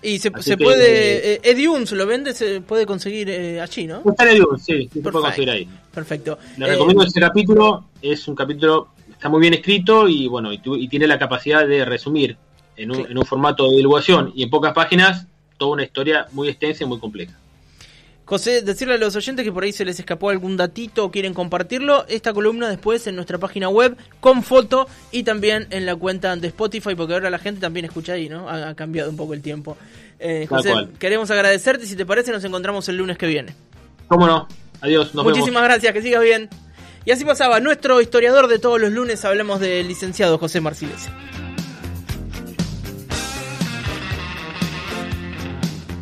y 0.00 0.18
se, 0.18 0.30
se 0.40 0.56
puede. 0.56 1.34
Eh, 1.34 1.40
eh 1.42 1.94
lo 1.94 2.06
vende, 2.06 2.34
se 2.34 2.60
puede 2.60 2.86
conseguir 2.86 3.30
eh, 3.30 3.60
allí, 3.60 3.86
¿no? 3.86 4.02
Está 4.04 4.30
en 4.30 4.58
sí, 4.58 4.88
se 4.92 5.00
puede 5.00 5.20
conseguir 5.20 5.50
ahí. 5.50 5.68
Perfecto. 5.92 6.38
Le 6.56 6.66
recomiendo 6.66 7.02
eh, 7.02 7.06
ese 7.08 7.20
capítulo, 7.20 7.84
es 8.00 8.26
un 8.28 8.34
capítulo, 8.34 8.88
está 9.10 9.28
muy 9.28 9.40
bien 9.40 9.54
escrito 9.54 10.08
y 10.08 10.28
bueno, 10.28 10.52
y, 10.52 10.88
tiene 10.88 11.06
la 11.06 11.18
capacidad 11.18 11.66
de 11.66 11.84
resumir 11.84 12.36
en 12.76 12.90
un, 12.90 13.10
en 13.10 13.18
un 13.18 13.24
formato 13.24 13.70
de 13.70 13.76
divulgación 13.76 14.32
y 14.34 14.44
en 14.44 14.50
pocas 14.50 14.72
páginas 14.72 15.26
toda 15.56 15.72
una 15.72 15.84
historia 15.84 16.26
muy 16.32 16.48
extensa 16.48 16.84
y 16.84 16.86
muy 16.86 16.98
compleja. 16.98 17.38
José, 18.24 18.62
decirle 18.62 18.94
a 18.94 18.98
los 18.98 19.16
oyentes 19.16 19.44
que 19.44 19.52
por 19.52 19.64
ahí 19.64 19.72
se 19.72 19.84
les 19.84 19.98
escapó 19.98 20.30
algún 20.30 20.56
datito 20.56 21.04
o 21.04 21.10
quieren 21.10 21.34
compartirlo, 21.34 22.06
esta 22.08 22.32
columna 22.32 22.68
después 22.68 23.06
en 23.06 23.16
nuestra 23.16 23.38
página 23.38 23.68
web 23.68 23.96
con 24.20 24.42
foto 24.42 24.86
y 25.10 25.24
también 25.24 25.66
en 25.70 25.86
la 25.86 25.96
cuenta 25.96 26.34
de 26.36 26.48
Spotify, 26.48 26.94
porque 26.94 27.14
ahora 27.14 27.30
la 27.30 27.38
gente 27.38 27.60
también 27.60 27.84
escucha 27.84 28.12
ahí, 28.12 28.28
¿no? 28.28 28.48
Ha, 28.48 28.74
cambiado 28.74 29.10
un 29.10 29.16
poco 29.16 29.34
el 29.34 29.42
tiempo. 29.42 29.76
Eh, 30.18 30.46
José, 30.48 30.72
queremos 30.98 31.30
agradecerte 31.30 31.84
y 31.84 31.88
si 31.88 31.96
te 31.96 32.06
parece 32.06 32.30
nos 32.30 32.44
encontramos 32.44 32.88
el 32.88 32.96
lunes 32.96 33.18
que 33.18 33.26
viene. 33.26 33.54
¿Cómo 34.06 34.26
no? 34.26 34.46
Adiós. 34.80 35.14
Muchísimas 35.14 35.64
gracias, 35.64 35.92
que 35.92 36.02
sigas 36.02 36.22
bien. 36.22 36.48
Y 37.04 37.10
así 37.10 37.24
pasaba, 37.24 37.58
nuestro 37.58 38.00
historiador 38.00 38.46
de 38.46 38.60
todos 38.60 38.80
los 38.80 38.92
lunes 38.92 39.24
hablamos 39.24 39.58
del 39.58 39.88
licenciado 39.88 40.38
José 40.38 40.60
Marciles. 40.60 41.08